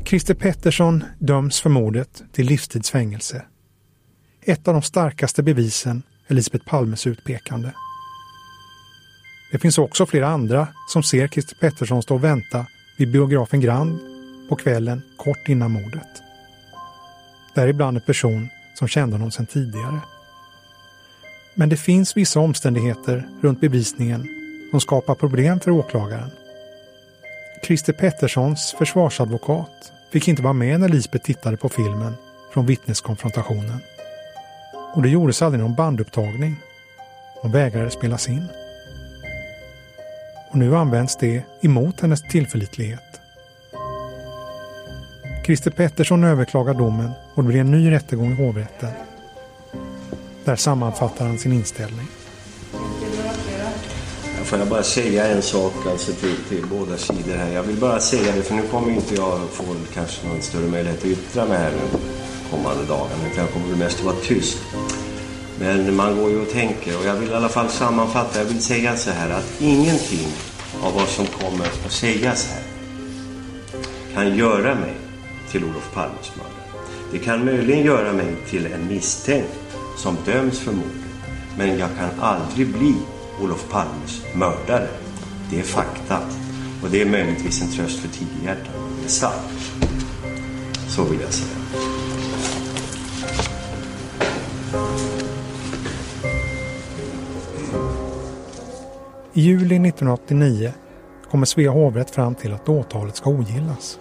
Christer 0.08 0.34
Pettersson 0.34 1.04
döms 1.20 1.62
för 1.62 1.70
mordet 1.70 2.24
till 2.32 2.46
livstidsfängelse. 2.46 3.46
Ett 4.42 4.68
av 4.68 4.74
de 4.74 4.82
starkaste 4.82 5.44
bevisen 5.44 6.04
är 6.28 6.36
Lisbeth 6.36 6.66
Palmes 6.66 7.08
utpekande. 7.08 7.72
Det 9.52 9.60
finns 9.60 9.78
också 9.78 10.06
flera 10.06 10.28
andra 10.28 10.68
som 10.90 11.04
ser 11.04 11.28
Christer 11.28 11.56
Pettersson 11.56 12.04
stå 12.04 12.16
och 12.16 12.24
vänta 12.24 12.66
vid 12.98 13.12
biografen 13.12 13.62
Grand 13.62 14.00
på 14.50 14.56
kvällen 14.56 15.02
kort 15.18 15.50
innan 15.50 15.72
mordet. 15.72 16.22
Däribland 17.56 17.98
en 17.98 18.04
person 18.04 18.50
som 18.76 18.88
kände 18.88 19.16
honom 19.16 19.32
sedan 19.32 19.46
tidigare. 19.46 20.00
Men 21.56 21.70
det 21.70 21.78
finns 21.78 22.18
vissa 22.18 22.40
omständigheter 22.40 23.28
runt 23.42 23.62
bevisningen 23.62 24.28
som 24.72 24.80
skapar 24.80 25.16
problem 25.16 25.60
för 25.60 25.72
åklagaren. 25.72 26.30
Christer 27.64 27.94
Petterssons 27.94 28.76
försvarsadvokat 28.78 29.94
fick 30.10 30.28
inte 30.28 30.42
vara 30.42 30.54
med 30.54 30.80
när 30.80 30.90
Lisbeth 30.90 31.26
tittade 31.26 31.58
på 31.58 31.70
filmen 31.70 32.14
från 32.54 32.66
vittneskonfrontationen. 32.66 33.80
Och 34.94 35.02
det 35.02 35.10
gjordes 35.10 35.42
aldrig 35.42 35.64
någon 35.64 35.76
bandupptagning. 35.76 36.56
Hon 37.42 37.52
vägrade 37.52 37.90
spelas 37.90 38.30
in. 38.30 38.48
Och 40.52 40.58
nu 40.58 40.76
används 40.76 41.16
det 41.16 41.44
emot 41.62 42.02
hennes 42.02 42.22
tillförlitlighet. 42.22 43.22
Christer 45.46 45.72
Pettersson 45.72 46.24
överklagar 46.24 46.74
domen 46.74 47.12
och 47.34 47.44
det 47.44 47.48
blir 47.48 47.60
en 47.60 47.72
ny 47.72 47.92
rättegång 47.92 48.32
i 48.32 48.36
hovrätten. 48.36 48.92
Där 50.46 50.56
sammanfattar 50.56 51.26
han 51.26 51.38
sin 51.38 51.54
inställning. 51.54 52.08
Får 54.48 54.60
jag 54.60 54.68
bara 54.68 54.84
säga 54.84 55.28
en 55.28 55.42
sak 55.42 55.74
alltså 55.90 56.12
till, 56.12 56.36
till 56.50 56.66
båda 56.66 56.98
sidor 56.98 57.34
här. 57.34 57.54
Jag 57.54 57.64
vill 57.64 57.76
bara 57.76 58.00
säga 58.00 58.36
det 58.36 58.42
för 58.42 58.56
nu 58.56 58.62
kommer 58.72 58.92
inte 58.92 59.16
jag 59.16 59.40
få 59.52 59.64
kanske 59.94 60.28
någon 60.28 60.42
större 60.42 60.68
möjlighet 60.68 61.00
att 61.00 61.06
yttra 61.06 61.46
mig 61.46 61.58
här 61.58 61.72
de 61.72 62.00
kommande 62.52 62.86
dagarna. 62.86 63.28
Utan 63.32 63.44
jag 63.44 63.54
kommer 63.54 63.76
mest 63.76 64.00
att 64.00 64.06
vara 64.06 64.16
tyst. 64.16 64.58
Men 65.60 65.96
man 65.96 66.18
går 66.18 66.30
ju 66.30 66.42
och 66.42 66.50
tänker 66.50 67.00
och 67.00 67.06
jag 67.06 67.14
vill 67.16 67.30
i 67.30 67.34
alla 67.34 67.50
fall 67.50 67.70
sammanfatta. 67.70 68.40
Jag 68.40 68.46
vill 68.46 68.62
säga 68.62 68.96
så 68.98 69.12
här 69.12 69.30
att 69.30 69.62
ingenting 69.62 70.28
av 70.84 70.94
vad 70.94 71.08
som 71.08 71.26
kommer 71.26 71.66
att 71.66 71.92
sägas 71.92 72.48
här 72.48 72.64
kan 74.14 74.38
göra 74.38 74.76
mig 74.76 74.94
till 75.52 75.64
Olof 75.64 75.94
Palmes 75.94 76.32
mördare. 76.36 76.84
Det 77.12 77.20
kan 77.20 77.46
möjligen 77.46 77.86
göra 77.86 78.14
mig 78.14 78.36
till 78.50 78.66
en 78.66 78.88
misstänkt 78.88 79.78
som 79.98 80.18
döms 80.26 80.60
för 80.60 80.72
mordet. 80.72 80.92
Men 81.58 81.78
jag 81.80 81.90
kan 81.98 82.10
aldrig 82.20 82.68
bli 82.68 82.96
Olof 83.42 83.70
Palmes 83.70 84.22
mördare. 84.36 84.88
Det 85.50 85.60
är 85.60 85.64
fakta. 85.64 86.18
Och 86.84 86.90
det 86.92 87.02
är 87.02 87.06
möjligtvis 87.06 87.62
en 87.62 87.68
tröst 87.68 88.00
för 88.00 88.08
tigerhjärtan. 88.08 88.74
Det 89.00 89.06
är 89.06 89.10
sant. 89.10 89.84
Så 90.88 91.04
vill 91.04 91.20
jag 91.22 91.34
säga. 91.34 91.58
I 99.34 99.42
juli 99.42 99.76
1989 99.76 100.74
kommer 101.32 101.46
Svea 101.46 101.72
hovrätt 101.72 102.10
fram 102.10 102.36
till 102.36 102.54
att 102.54 102.70
åtalet 102.70 103.16
ska 103.16 103.30
ogillas. 103.30 104.00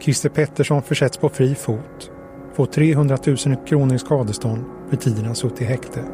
Christer 0.00 0.28
Pettersson 0.28 0.82
försätts 0.82 1.16
på 1.16 1.28
fri 1.28 1.54
fot, 1.54 2.10
får 2.54 2.66
300 2.66 3.18
000 3.26 3.36
kronor 3.66 3.94
i 3.94 3.98
skadestånd 3.98 4.64
för 4.90 4.96
tiden 4.96 5.24
han 5.24 5.34
suttit 5.34 5.62
i 5.62 5.64
häkte. 5.64 6.04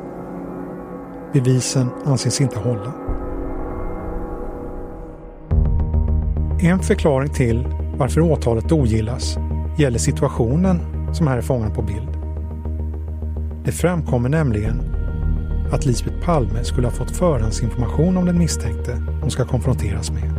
Bevisen 1.33 1.91
anses 2.05 2.41
inte 2.41 2.59
hålla. 2.59 2.93
En 6.61 6.79
förklaring 6.79 7.29
till 7.29 7.67
varför 7.97 8.21
åtalet 8.21 8.73
ogillas 8.73 9.39
gäller 9.79 9.99
situationen 9.99 10.81
som 11.15 11.27
här 11.27 11.37
är 11.37 11.43
fångad 11.43 11.75
på 11.75 11.83
bild. 11.83 12.09
Det 13.65 13.73
framkommer 13.73 14.29
nämligen 14.29 14.81
att 15.73 15.87
Lisbeth 15.87 16.25
Palme 16.25 16.65
skulle 16.65 16.87
ha 16.87 16.93
fått 16.93 17.11
förhandsinformation 17.11 18.17
om 18.17 18.27
den 18.27 18.39
misstänkte 18.39 19.03
hon 19.21 19.31
ska 19.31 19.45
konfronteras 19.45 20.11
med. 20.11 20.31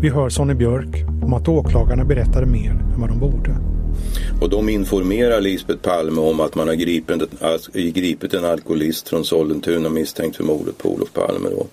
Vi 0.00 0.08
hör 0.08 0.28
Sonny 0.28 0.54
Björk 0.54 1.04
om 1.22 1.32
att 1.34 1.48
åklagarna 1.48 2.04
berättade 2.04 2.46
mer 2.46 2.70
än 2.70 3.00
vad 3.00 3.08
de 3.08 3.18
borde. 3.18 3.69
Och 4.40 4.50
de 4.50 4.68
informerar 4.68 5.40
Lisbeth 5.40 5.82
Palme 5.82 6.20
om 6.20 6.40
att 6.40 6.54
man 6.54 6.68
har 6.68 6.74
gripit, 6.74 7.30
gripit 7.72 8.34
en 8.34 8.44
alkoholist 8.44 9.08
från 9.08 9.24
Sollentuna 9.24 9.88
misstänkt 9.88 10.36
för 10.36 10.44
mordet 10.44 10.78
på 10.78 10.88
Olof 10.88 11.12
Palme. 11.12 11.48
Då. 11.50 11.66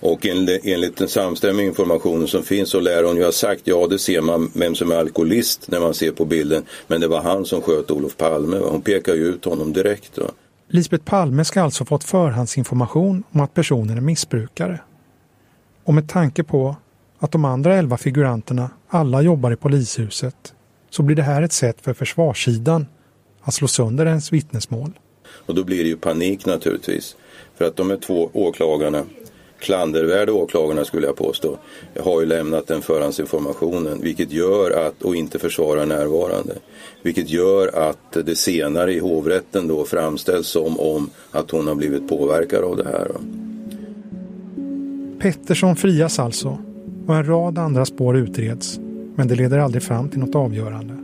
Och 0.00 0.26
enligt 0.26 0.96
den 0.96 1.08
samstämmiga 1.08 1.66
informationen 1.66 2.28
som 2.28 2.42
finns 2.42 2.70
så 2.70 2.80
lär 2.80 3.04
hon 3.04 3.16
ju 3.16 3.24
ha 3.24 3.32
sagt 3.32 3.62
ja 3.64 3.86
det 3.86 3.98
ser 3.98 4.20
man 4.20 4.50
vem 4.54 4.74
som 4.74 4.90
är 4.90 4.96
alkoholist 4.96 5.68
när 5.68 5.80
man 5.80 5.94
ser 5.94 6.12
på 6.12 6.24
bilden. 6.24 6.64
Men 6.86 7.00
det 7.00 7.08
var 7.08 7.22
han 7.22 7.44
som 7.44 7.62
sköt 7.62 7.90
Olof 7.90 8.16
Palme. 8.16 8.56
Hon 8.56 8.82
pekar 8.82 9.14
ju 9.14 9.24
ut 9.24 9.44
honom 9.44 9.72
direkt. 9.72 10.10
Då. 10.14 10.30
Lisbeth 10.68 11.04
Palme 11.04 11.44
ska 11.44 11.62
alltså 11.62 11.84
fått 11.84 12.04
förhandsinformation 12.04 13.24
om 13.32 13.40
att 13.40 13.54
personen 13.54 13.96
är 13.96 14.00
missbrukare. 14.00 14.80
Och 15.84 15.94
med 15.94 16.08
tanke 16.08 16.44
på 16.44 16.76
att 17.18 17.32
de 17.32 17.44
andra 17.44 17.74
elva 17.74 17.96
figuranterna 17.96 18.70
alla 18.88 19.22
jobbar 19.22 19.52
i 19.52 19.56
polishuset 19.56 20.52
så 20.96 21.02
blir 21.02 21.16
det 21.16 21.22
här 21.22 21.42
ett 21.42 21.52
sätt 21.52 21.76
för 21.80 21.94
försvarssidan 21.94 22.86
att 23.40 23.54
slå 23.54 23.68
sönder 23.68 24.06
ens 24.06 24.32
vittnesmål. 24.32 24.90
Och 25.46 25.54
då 25.54 25.64
blir 25.64 25.82
det 25.82 25.88
ju 25.88 25.96
panik 25.96 26.46
naturligtvis. 26.46 27.16
För 27.54 27.64
att 27.64 27.76
de 27.76 27.90
här 27.90 27.96
två 27.96 28.30
åklagarna, 28.32 29.02
klandervärda 29.58 30.32
åklagarna 30.32 30.84
skulle 30.84 31.06
jag 31.06 31.16
påstå, 31.16 31.58
har 32.00 32.20
ju 32.20 32.26
lämnat 32.26 32.66
den 32.66 32.82
förhandsinformationen 32.82 34.00
vilket 34.00 34.32
gör 34.32 34.86
att, 34.86 35.02
och 35.02 35.16
inte 35.16 35.38
försvarar 35.38 35.86
närvarande. 35.86 36.54
Vilket 37.02 37.30
gör 37.30 37.90
att 37.90 38.12
det 38.26 38.36
senare 38.36 38.94
i 38.94 38.98
hovrätten 38.98 39.68
då 39.68 39.84
framställs 39.84 40.46
som 40.46 40.80
om 40.80 41.10
att 41.30 41.50
hon 41.50 41.66
har 41.66 41.74
blivit 41.74 42.08
påverkad 42.08 42.64
av 42.64 42.76
det 42.76 42.84
här. 42.84 43.10
Pettersson 45.18 45.76
frias 45.76 46.18
alltså 46.18 46.58
och 47.06 47.14
en 47.14 47.26
rad 47.26 47.58
andra 47.58 47.84
spår 47.84 48.16
utreds 48.16 48.80
men 49.16 49.28
det 49.28 49.34
leder 49.34 49.58
aldrig 49.58 49.82
fram 49.82 50.08
till 50.08 50.20
något 50.20 50.34
avgörande. 50.34 50.94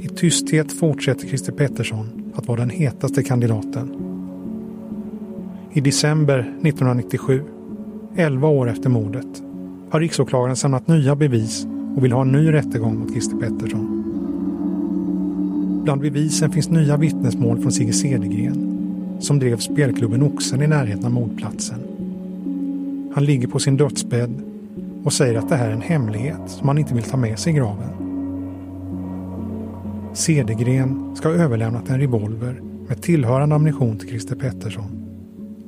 I 0.00 0.08
tysthet 0.08 0.72
fortsätter 0.72 1.28
Christer 1.28 1.52
Pettersson 1.52 2.32
att 2.34 2.48
vara 2.48 2.60
den 2.60 2.70
hetaste 2.70 3.22
kandidaten. 3.22 3.90
I 5.72 5.80
december 5.80 6.38
1997, 6.38 7.42
11 8.16 8.48
år 8.48 8.70
efter 8.70 8.90
mordet, 8.90 9.42
har 9.90 10.00
riksåklagaren 10.00 10.56
samlat 10.56 10.88
nya 10.88 11.16
bevis 11.16 11.66
och 11.96 12.04
vill 12.04 12.12
ha 12.12 12.22
en 12.22 12.32
ny 12.32 12.52
rättegång 12.52 12.98
mot 12.98 13.10
Christer 13.10 13.36
Pettersson. 13.36 14.04
Bland 15.84 16.00
bevisen 16.00 16.52
finns 16.52 16.68
nya 16.68 16.96
vittnesmål 16.96 17.60
från 17.60 17.72
Sigge 17.72 17.92
Cedergren 17.92 18.68
som 19.20 19.38
drev 19.38 19.56
spelklubben 19.56 20.22
Oxen 20.22 20.62
i 20.62 20.66
närheten 20.66 21.04
av 21.04 21.12
mordplatsen. 21.12 21.78
Han 23.14 23.24
ligger 23.24 23.48
på 23.48 23.58
sin 23.58 23.76
dödsbädd 23.76 24.47
och 25.08 25.12
säger 25.12 25.38
att 25.38 25.48
det 25.48 25.56
här 25.56 25.68
är 25.68 25.72
en 25.72 25.80
hemlighet 25.80 26.40
som 26.46 26.68
han 26.68 26.78
inte 26.78 26.94
vill 26.94 27.02
ta 27.02 27.16
med 27.16 27.38
sig 27.38 27.52
i 27.52 27.56
graven. 27.56 27.88
Cedergren 30.12 31.16
ska 31.16 31.28
ha 31.28 31.34
överlämnat 31.34 31.88
en 31.88 32.00
revolver 32.00 32.60
med 32.88 33.02
tillhörande 33.02 33.54
ammunition 33.54 33.98
till 33.98 34.08
Christer 34.08 34.36
Pettersson. 34.36 34.84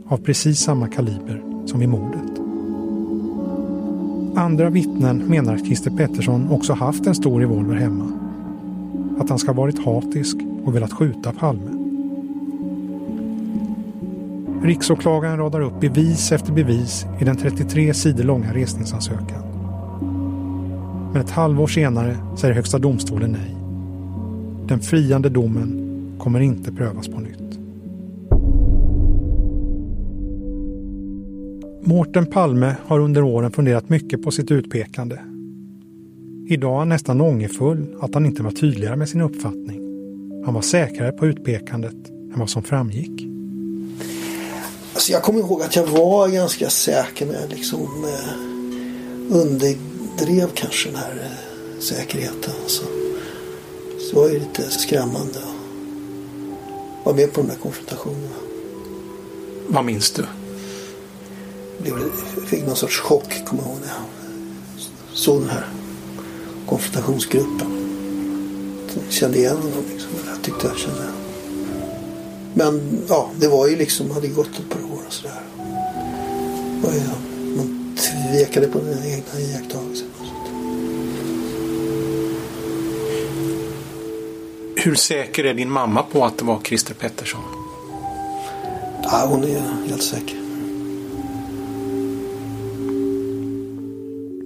Av 0.07 0.16
precis 0.16 0.59
samma 0.59 0.88
kaliber 0.88 1.42
som 1.66 1.81
vid 1.81 1.88
mordet. 1.88 2.40
Andra 4.37 4.70
vittnen 4.70 5.18
menar 5.18 5.55
att 5.55 5.66
Christer 5.66 5.90
Pettersson 5.90 6.50
också 6.50 6.72
haft 6.72 7.07
en 7.07 7.14
stor 7.14 7.40
revolver 7.40 7.76
hemma. 7.76 8.12
Att 9.18 9.29
han 9.29 9.38
ska 9.38 9.48
ha 9.53 9.62
varit 9.62 9.85
hatisk 9.85 10.37
och 10.64 10.74
velat 10.74 10.92
skjuta 10.92 11.33
Palme. 11.33 11.80
Riksåklagaren 14.62 15.38
radar 15.38 15.61
upp 15.61 15.81
bevis 15.81 16.33
efter 16.33 16.53
bevis 16.53 17.07
i 17.20 17.25
den 17.25 17.37
33 17.37 17.94
sidor 17.94 18.25
långa 18.25 18.55
resningsansökan. 18.55 19.42
Men 21.12 21.23
ett 21.23 21.31
halvår 21.31 21.66
senare 21.66 22.16
säger 22.37 22.55
Högsta 22.55 22.79
domstolen 22.79 23.31
nej. 23.31 23.57
Den 24.68 24.81
friande 24.81 25.29
domen 25.29 25.87
kommer 26.18 26.40
inte 26.40 26.73
prövas 26.73 27.09
på 27.09 27.20
nytt. 27.20 27.59
Mårten 31.83 32.27
Palme 32.27 32.77
har 32.87 33.01
under 33.01 33.23
åren 33.23 33.51
funderat 33.51 33.88
mycket 33.88 34.23
på 34.23 34.31
sitt 34.31 34.51
utpekande. 34.51 35.18
Idag 36.49 36.75
är 36.75 36.79
han 36.79 36.88
nästan 36.88 37.20
ångerfull 37.20 37.87
att 38.01 38.14
han 38.14 38.27
inte 38.27 38.42
var 38.42 38.51
tydligare 38.51 38.96
med 38.96 39.09
sin 39.09 39.20
uppfattning. 39.20 39.81
Han 40.44 40.55
var 40.55 40.62
säkrare 40.62 41.12
på 41.12 41.27
utpekandet 41.27 42.11
än 42.33 42.38
vad 42.38 42.51
som 42.51 42.62
framgick. 42.62 43.30
Alltså 45.01 45.13
jag 45.13 45.23
kommer 45.23 45.41
ihåg 45.41 45.63
att 45.63 45.77
jag 45.77 45.87
var 45.87 46.29
ganska 46.29 46.71
säker 46.71 47.27
med 47.27 47.51
liksom 47.51 48.05
eh, 48.05 48.35
underdrev 49.37 50.51
kanske 50.55 50.89
den 50.89 50.99
här 50.99 51.21
eh, 51.25 51.81
säkerheten. 51.81 52.53
Alltså. 52.63 52.83
Så 53.99 54.11
det 54.11 54.17
var 54.17 54.29
ju 54.29 54.39
lite 54.39 54.71
skrämmande 54.71 55.39
att 55.39 57.07
vara 57.07 57.17
med 57.17 57.33
på 57.33 57.41
de 57.41 57.49
där 57.49 57.57
konfrontationerna. 57.57 58.35
Vad 59.69 59.85
minns 59.85 60.11
du? 60.11 60.25
Jag 61.85 61.99
fick 62.47 62.67
någon 62.67 62.77
sorts 62.77 62.99
chock, 63.01 63.45
kommer 63.47 63.63
jag 63.63 63.71
ihåg, 63.71 63.81
när 63.81 63.89
jag 63.89 64.05
såg 65.19 65.41
den 65.41 65.51
här 65.51 65.69
konfrontationsgruppen. 66.67 67.87
Jag 69.05 69.13
kände 69.13 69.39
igen 69.39 69.57
honom. 69.57 69.85
Liksom. 69.93 70.11
Jag 70.35 70.43
tyckte 70.43 70.67
jag 70.67 70.79
kände 70.79 71.20
Men 72.55 72.81
ja, 73.09 73.31
det 73.41 73.49
var 73.49 73.69
ju 73.69 73.77
liksom, 73.77 74.11
hade 74.11 74.29
gått 74.29 74.59
ett 74.59 74.69
par 74.69 74.95
år 74.95 75.01
och 75.07 75.13
sådär. 75.13 75.43
Och 76.83 76.93
ja, 76.95 77.15
man 77.57 77.97
tvekade 77.97 78.67
på 78.67 78.79
den 78.79 79.05
egna 79.05 79.41
iakttagelsen. 79.41 80.07
Hur 84.85 84.95
säker 84.95 85.45
är 85.45 85.55
din 85.55 85.71
mamma 85.71 86.03
på 86.03 86.25
att 86.25 86.39
det 86.39 86.45
var 86.45 86.61
Christer 86.65 86.95
Pettersson? 86.95 87.41
Ja, 89.03 89.27
hon 89.29 89.45
är 89.45 89.89
helt 89.89 90.03
säker. 90.03 90.37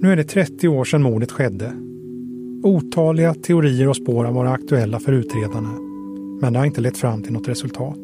Nu 0.01 0.11
är 0.11 0.15
det 0.15 0.23
30 0.23 0.67
år 0.67 0.85
sedan 0.85 1.01
mordet 1.01 1.31
skedde. 1.31 1.73
Otaliga 2.63 3.33
teorier 3.33 3.87
och 3.87 3.95
spår 3.95 4.25
har 4.25 4.31
varit 4.31 4.51
aktuella 4.51 4.99
för 4.99 5.11
utredarna, 5.11 5.73
men 6.45 6.53
det 6.53 6.59
har 6.59 6.65
inte 6.65 6.81
lett 6.81 6.97
fram 6.97 7.23
till 7.23 7.33
något 7.33 7.47
resultat. 7.47 7.99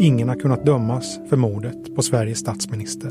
Ingen 0.00 0.28
har 0.28 0.36
kunnat 0.36 0.66
dömas 0.66 1.18
för 1.28 1.36
mordet 1.36 1.94
på 1.94 2.02
Sveriges 2.02 2.38
statsminister. 2.38 3.10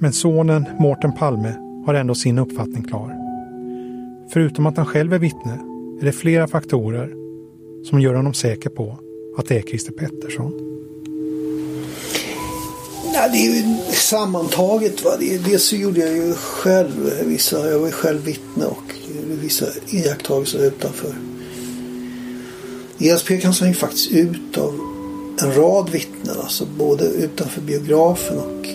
Men 0.00 0.12
sonen 0.12 0.64
Mårten 0.78 1.12
Palme 1.12 1.54
har 1.86 1.94
ändå 1.94 2.14
sin 2.14 2.38
uppfattning 2.38 2.82
klar. 2.82 3.16
Förutom 4.32 4.66
att 4.66 4.76
han 4.76 4.86
själv 4.86 5.12
är 5.12 5.18
vittne 5.18 5.58
är 6.00 6.04
det 6.04 6.12
flera 6.12 6.48
faktorer 6.48 7.14
som 7.84 8.00
gör 8.00 8.14
honom 8.14 8.34
säker 8.34 8.70
på 8.70 8.98
att 9.38 9.46
det 9.46 9.58
är 9.58 9.62
Christer 9.62 9.92
Pettersson. 9.92 10.52
Ja, 13.14 13.28
det 13.28 13.38
är 13.38 13.54
ju 13.54 13.76
sammantaget. 13.92 15.04
Va? 15.04 15.10
Dels 15.18 15.64
så 15.64 15.76
gjorde 15.76 16.00
jag 16.00 16.16
ju 16.16 16.34
själv 16.34 17.10
vissa, 17.24 17.70
jag 17.70 17.78
var 17.78 17.86
ju 17.86 17.92
själv 17.92 18.24
vittne 18.24 18.64
och 18.64 18.94
vissa 19.42 19.66
iakttagelser 19.90 20.66
utanför. 20.66 21.29
ESP 23.02 23.28
kan 23.40 23.52
han 23.52 23.68
ju 23.68 23.74
faktiskt 23.74 24.10
ut 24.10 24.58
av 24.58 24.80
en 25.42 25.54
rad 25.54 25.90
vittnen, 25.90 26.36
alltså 26.40 26.66
både 26.78 27.04
utanför 27.04 27.60
biografen 27.60 28.38
och 28.38 28.66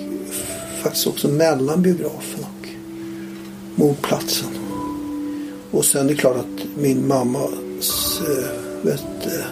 faktiskt 0.84 1.08
också 1.08 1.28
mellan 1.28 1.82
biografen 1.82 2.40
och 2.40 2.68
mordplatsen. 3.76 4.48
Och 5.72 5.86
sen 5.86 6.06
är 6.06 6.10
det 6.10 6.16
klart 6.16 6.36
att 6.36 6.66
min 6.78 7.08
mammas 7.08 8.22
eh, 8.28 8.82
vet, 8.82 9.26
eh, 9.26 9.46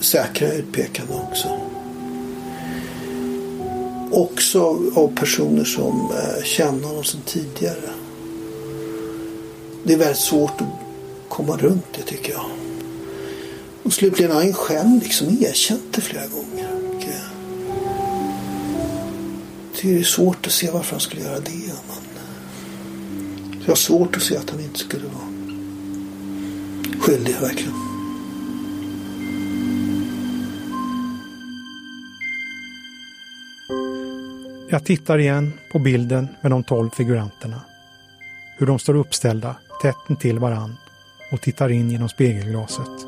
säkra 0.00 0.52
utpekande 0.52 1.14
också. 1.14 1.48
Också 4.10 4.60
av 4.94 5.16
personer 5.16 5.64
som 5.64 6.10
eh, 6.10 6.44
känner 6.44 6.88
honom 6.88 7.04
sedan 7.04 7.20
tidigare. 7.26 7.90
Det 9.84 9.92
är 9.92 9.98
väldigt 9.98 10.16
svårt 10.16 10.60
att 10.60 10.87
komma 11.28 11.56
runt 11.56 11.86
det 11.96 12.02
tycker 12.02 12.32
jag. 12.32 12.44
Och 13.82 13.92
slutligen 13.92 14.32
har 14.32 14.42
han 14.42 14.52
själv 14.52 15.02
liksom 15.02 15.28
erkänt 15.28 15.92
det 15.94 16.00
flera 16.00 16.26
gånger. 16.26 16.68
Det 19.82 19.98
är 19.98 20.02
svårt 20.02 20.46
att 20.46 20.52
se 20.52 20.70
varför 20.70 20.90
han 20.90 21.00
skulle 21.00 21.22
göra 21.22 21.40
det. 21.40 21.72
Men 23.50 23.60
jag 23.60 23.68
har 23.68 23.76
svårt 23.76 24.16
att 24.16 24.22
se 24.22 24.36
att 24.36 24.50
han 24.50 24.60
inte 24.60 24.78
skulle 24.78 25.04
vara 25.04 25.28
skyldig 27.00 27.34
verkligen. 27.40 27.74
Jag 34.70 34.84
tittar 34.84 35.18
igen 35.18 35.52
på 35.72 35.78
bilden 35.78 36.28
med 36.40 36.50
de 36.50 36.64
tolv 36.64 36.90
figuranterna. 36.90 37.60
Hur 38.58 38.66
de 38.66 38.78
står 38.78 38.94
uppställda 38.94 39.56
tätt 39.82 39.96
intill 40.08 40.38
varann 40.38 40.76
och 41.32 41.40
tittar 41.40 41.68
in 41.68 41.90
genom 41.90 42.08
spegelglaset. 42.08 43.06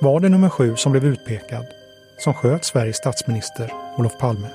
Var 0.00 0.20
det 0.20 0.28
nummer 0.28 0.48
sju 0.48 0.76
som 0.76 0.92
blev 0.92 1.04
utpekad 1.04 1.66
som 2.18 2.34
sköt 2.34 2.64
Sveriges 2.64 2.96
statsminister 2.96 3.72
Olof 3.96 4.18
Palme? 4.18 4.48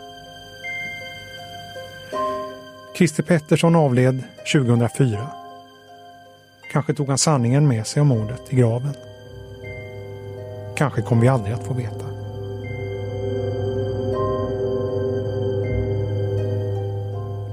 Christer 2.98 3.24
Pettersson 3.24 3.76
avled 3.76 4.24
2004. 4.54 5.28
Kanske 6.72 6.94
tog 6.94 7.08
han 7.08 7.18
sanningen 7.18 7.68
med 7.68 7.88
sig 7.88 8.02
om 8.02 8.08
mordet 8.08 8.42
i 8.50 8.56
graven. 8.56 8.94
Kanske 10.76 11.02
kommer 11.02 11.22
vi 11.22 11.28
aldrig 11.28 11.54
att 11.54 11.68
få 11.68 11.74
veta. 11.74 12.06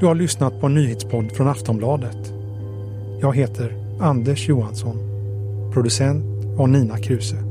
Du 0.00 0.06
har 0.06 0.14
lyssnat 0.14 0.60
på 0.60 0.66
en 0.66 0.74
nyhetspodd 0.74 1.32
från 1.32 1.48
Aftonbladet. 1.48 2.32
Jag 3.20 3.36
heter 3.36 3.87
Anders 4.00 4.48
Johansson. 4.48 4.96
Producent 5.72 6.24
var 6.56 6.66
Nina 6.66 6.98
Kruse. 6.98 7.47